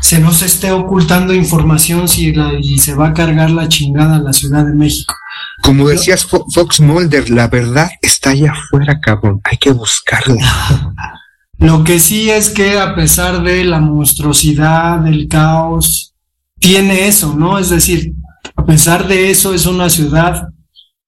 se 0.02 0.18
nos 0.18 0.42
esté 0.42 0.72
ocultando 0.72 1.32
información 1.34 2.08
si 2.08 2.32
la- 2.32 2.52
y 2.60 2.78
se 2.78 2.94
va 2.94 3.08
a 3.08 3.14
cargar 3.14 3.50
la 3.50 3.68
chingada 3.68 4.16
a 4.16 4.20
la 4.20 4.32
Ciudad 4.34 4.64
de 4.66 4.74
México. 4.74 5.14
Como 5.62 5.88
decías 5.88 6.26
Fo- 6.28 6.44
Fox 6.52 6.80
Mulder, 6.80 7.30
la 7.30 7.48
verdad 7.48 7.88
está 8.02 8.30
allá 8.30 8.52
afuera, 8.52 9.00
cabrón. 9.00 9.40
Hay 9.44 9.56
que 9.58 9.72
buscarla. 9.72 10.36
Lo 11.58 11.84
que 11.84 12.00
sí 12.00 12.30
es 12.30 12.48
que 12.50 12.78
a 12.78 12.94
pesar 12.94 13.42
de 13.42 13.64
la 13.64 13.80
monstruosidad, 13.80 14.98
del 15.00 15.28
caos, 15.28 16.14
tiene 16.58 17.06
eso, 17.06 17.34
¿no? 17.36 17.58
Es 17.58 17.68
decir, 17.70 18.14
a 18.56 18.64
pesar 18.64 19.08
de 19.08 19.30
eso 19.30 19.54
es 19.54 19.66
una 19.66 19.88
ciudad 19.88 20.48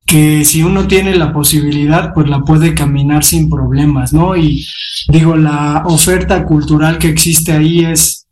que 0.07 0.45
si 0.45 0.63
uno 0.63 0.87
tiene 0.87 1.15
la 1.17 1.33
posibilidad, 1.33 2.13
pues 2.13 2.29
la 2.29 2.41
puede 2.41 2.75
caminar 2.75 3.25
sin 3.25 3.49
problemas, 3.49 4.13
¿no? 4.13 4.37
Y 4.37 4.67
digo, 5.09 5.37
la 5.37 5.85
oferta 5.87 6.45
cultural 6.45 6.99
que 6.99 7.09
existe 7.09 7.53
ahí 7.53 7.85
es 7.85 8.27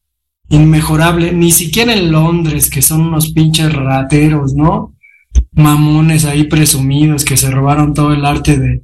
inmejorable, 0.49 1.33
ni 1.33 1.53
siquiera 1.53 1.95
en 1.95 2.11
Londres, 2.11 2.69
que 2.71 2.83
son 2.83 3.03
unos 3.03 3.33
pinches 3.33 3.73
rateros, 3.73 4.55
¿no? 4.55 4.95
Mamones 5.53 6.25
ahí 6.25 6.45
presumidos 6.45 7.25
que 7.25 7.37
se 7.37 7.51
robaron 7.51 7.95
todo 7.95 8.13
el 8.13 8.27
arte 8.27 8.59
de, 8.59 8.83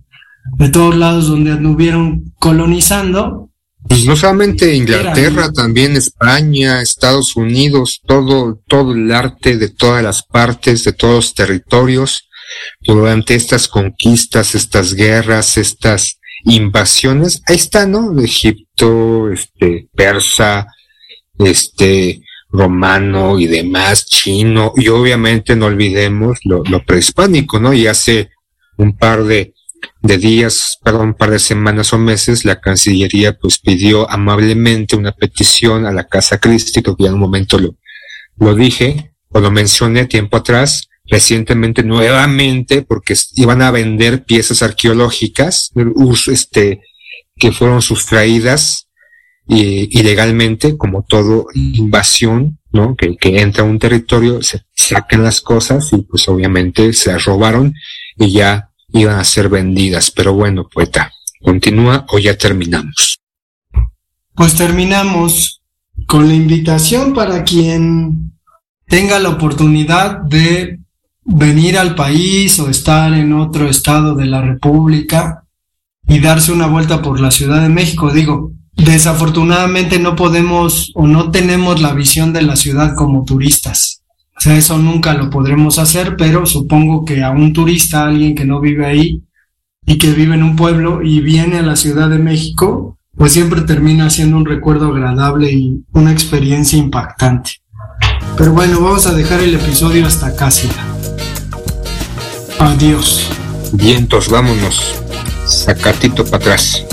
de 0.57 0.69
todos 0.69 0.97
lados 0.97 1.29
donde 1.29 1.53
anduvieron 1.53 2.33
colonizando, 2.39 3.46
Pues 3.88 4.05
no 4.05 4.16
solamente 4.16 4.75
Inglaterra, 4.75 5.53
también 5.53 5.96
España, 5.96 6.83
Estados 6.83 7.37
Unidos, 7.37 8.01
todo, 8.07 8.61
todo 8.66 8.92
el 8.92 9.12
arte 9.12 9.57
de 9.57 9.68
todas 9.68 10.03
las 10.03 10.22
partes, 10.22 10.85
de 10.85 10.92
todos 10.92 11.14
los 11.14 11.35
territorios, 11.35 12.29
durante 12.81 13.35
estas 13.35 13.68
conquistas, 13.68 14.55
estas 14.55 14.94
guerras, 14.94 15.57
estas 15.57 16.18
invasiones, 16.44 17.42
ahí 17.49 17.57
está, 17.57 17.87
¿no? 17.87 18.18
Egipto, 18.20 19.31
este, 19.31 19.88
persa, 19.94 20.66
este, 21.38 22.20
romano 22.49 23.38
y 23.38 23.46
demás, 23.46 24.07
chino, 24.07 24.72
y 24.77 24.88
obviamente 24.88 25.57
no 25.57 25.66
olvidemos 25.66 26.38
lo, 26.44 26.62
lo 26.64 26.85
prehispánico, 26.85 27.59
¿no? 27.59 27.72
Y 27.72 27.87
hace 27.87 28.31
un 28.77 28.96
par 28.96 29.25
de, 29.25 29.55
de 30.03 30.19
días, 30.19 30.79
perdón, 30.83 31.09
un 31.09 31.15
par 31.15 31.31
de 31.31 31.39
semanas 31.39 31.93
o 31.93 31.99
meses, 31.99 32.45
la 32.45 32.61
Cancillería 32.61 33.37
pues 33.39 33.59
pidió 33.59 34.11
amablemente 34.11 34.97
una 34.97 35.12
petición 35.12 35.87
a 35.87 35.93
la 35.93 36.05
Casa 36.05 36.39
Christi, 36.39 36.83
creo 36.83 36.97
que 36.97 37.07
en 37.07 37.15
un 37.15 37.21
momento 37.21 37.59
lo, 37.59 37.77
lo 38.39 38.55
dije, 38.55 39.12
o 39.29 39.41
lo 39.41 39.51
mencioné 39.51 40.07
tiempo 40.07 40.37
atrás, 40.37 40.89
recientemente 41.09 41.83
nuevamente, 41.83 42.83
porque 42.83 43.15
iban 43.35 43.62
a 43.62 43.71
vender 43.71 44.25
piezas 44.25 44.62
arqueológicas, 44.62 45.73
este, 46.29 46.81
que 47.37 47.53
fueron 47.53 47.83
sustraídas 47.83 48.89
eh, 49.49 49.89
ilegalmente, 49.91 50.77
como 50.77 51.05
todo 51.05 51.47
invasión, 51.55 52.59
¿no? 52.73 52.97
Que, 52.97 53.17
que 53.17 53.41
entra 53.41 53.62
a 53.62 53.67
un 53.67 53.79
territorio, 53.79 54.43
se 54.43 54.62
sacan 54.75 55.23
las 55.23 55.41
cosas 55.41 55.93
y 55.93 56.03
pues 56.03 56.29
obviamente 56.29 56.93
se 56.93 57.12
las 57.12 57.25
robaron 57.25 57.73
y 58.19 58.33
ya 58.33 58.71
iban 58.97 59.19
a 59.19 59.25
ser 59.25 59.49
vendidas. 59.49 60.11
Pero 60.11 60.35
bueno, 60.35 60.69
poeta, 60.69 61.13
continúa 61.43 62.05
o 62.11 62.19
ya 62.19 62.37
terminamos. 62.37 63.19
Pues 64.35 64.55
terminamos 64.55 65.63
con 66.07 66.29
la 66.29 66.35
invitación 66.35 67.15
para 67.15 67.43
quien 67.45 68.33
tenga 68.87 69.19
la 69.19 69.31
oportunidad 69.31 70.19
de 70.23 70.81
venir 71.25 71.79
al 71.79 71.95
país 71.95 72.59
o 72.61 72.69
estar 72.69 73.13
en 73.13 73.33
otro 73.33 73.69
estado 73.69 74.15
de 74.15 74.27
la 74.27 74.43
República 74.43 75.45
y 76.07 76.21
darse 76.21 76.53
una 76.53 76.67
vuelta 76.67 77.03
por 77.03 77.21
la 77.21 77.31
Ciudad 77.31 77.63
de 77.63 77.69
México. 77.69 78.13
Digo, 78.13 78.53
desafortunadamente 78.75 79.99
no 79.99 80.15
podemos 80.15 80.93
o 80.95 81.07
no 81.07 81.31
tenemos 81.31 81.81
la 81.81 81.95
visión 81.95 82.33
de 82.33 82.43
la 82.43 82.57
ciudad 82.57 82.95
como 82.95 83.25
turistas. 83.25 83.96
Sea, 84.47 84.57
eso 84.57 84.79
nunca 84.79 85.13
lo 85.13 85.29
podremos 85.29 85.77
hacer, 85.81 86.15
pero 86.17 86.47
supongo 86.47 87.05
que 87.05 87.25
a 87.25 87.31
un 87.31 87.53
turista, 87.53 88.05
alguien 88.05 88.37
que 88.37 88.45
no 88.45 88.61
vive 88.61 88.87
ahí 88.87 89.25
y 89.85 89.99
que 89.99 90.13
vive 90.13 90.37
en 90.37 90.45
un 90.45 90.55
pueblo 90.55 91.03
y 91.03 91.19
viene 91.19 91.59
a 91.59 91.63
la 91.63 91.75
Ciudad 91.75 92.09
de 92.09 92.19
México, 92.19 92.97
pues 93.17 93.33
siempre 93.33 93.63
termina 93.63 94.09
siendo 94.09 94.37
un 94.37 94.47
recuerdo 94.47 94.95
agradable 94.95 95.51
y 95.51 95.83
una 95.95 96.13
experiencia 96.13 96.79
impactante. 96.79 97.55
Pero 98.37 98.53
bueno, 98.53 98.79
vamos 98.81 99.09
a 99.09 99.15
dejar 99.15 99.41
el 99.41 99.57
episodio 99.57 100.07
hasta 100.07 100.29
acá, 100.29 100.49
Sila. 100.49 100.95
Adiós. 102.61 103.29
Vientos, 103.73 104.29
vámonos. 104.29 105.03
Sacatito 105.45 106.25
para 106.25 106.37
atrás. 106.37 106.87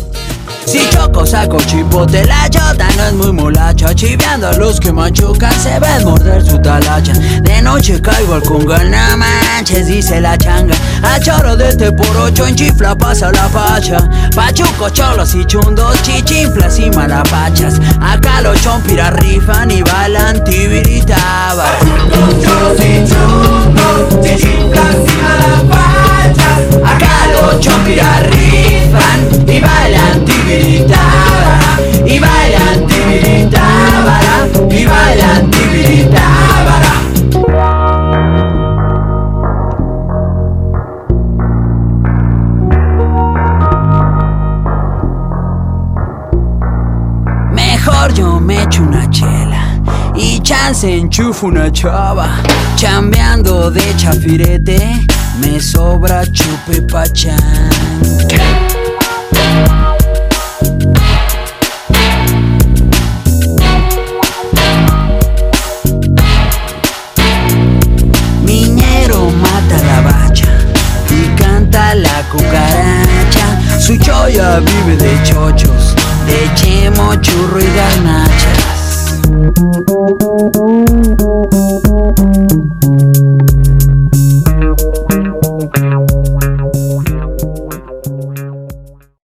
Si 0.65 0.79
choco 0.89 1.25
saco 1.25 1.57
chipote, 1.57 2.25
la 2.25 2.49
chota 2.49 2.87
no 2.97 3.03
es 3.05 3.13
muy 3.13 3.31
molacha 3.33 3.93
Chiveando 3.93 4.47
a 4.47 4.53
los 4.53 4.79
que 4.79 4.91
machucan 4.91 5.53
se 5.59 5.79
ven 5.79 6.03
morder 6.05 6.45
su 6.45 6.57
talacha. 6.59 7.13
De 7.41 7.61
noche 7.61 8.01
caigo 8.01 8.35
al 8.35 8.43
conga, 8.43 8.83
no 8.83 9.17
manches, 9.17 9.87
dice 9.87 10.21
la 10.21 10.37
changa. 10.37 10.75
A 11.03 11.19
choro 11.19 11.55
de 11.55 11.69
este 11.69 11.91
por 11.91 12.15
ocho 12.17 12.47
en 12.47 12.55
chifla 12.55 12.95
pasa 12.95 13.31
la 13.31 13.47
pacha 13.49 14.09
Pachuco, 14.35 14.89
cholos 14.89 15.35
y 15.35 15.45
chundos, 15.45 16.01
chichinflas 16.03 16.79
y 16.79 16.89
malapachas. 16.91 17.79
Acá 18.01 18.41
los 18.41 18.59
chompiras 18.61 19.13
rifan 19.13 19.69
y 19.69 19.81
bailan 19.81 20.43
tibiritaba 20.43 21.65
cholos 22.41 22.79
y 22.79 23.05
chundos, 23.05 24.23
chichinflas 24.23 24.95
y 24.95 25.22
enchufo 51.23 51.47
una 51.47 51.71
chava. 51.71 52.27
Chambeando 52.75 53.69
de 53.69 53.93
chafirete, 53.95 55.05
me 55.39 55.59
sobra 55.59 56.25
chupe 56.25 56.81
pachán. 56.81 57.39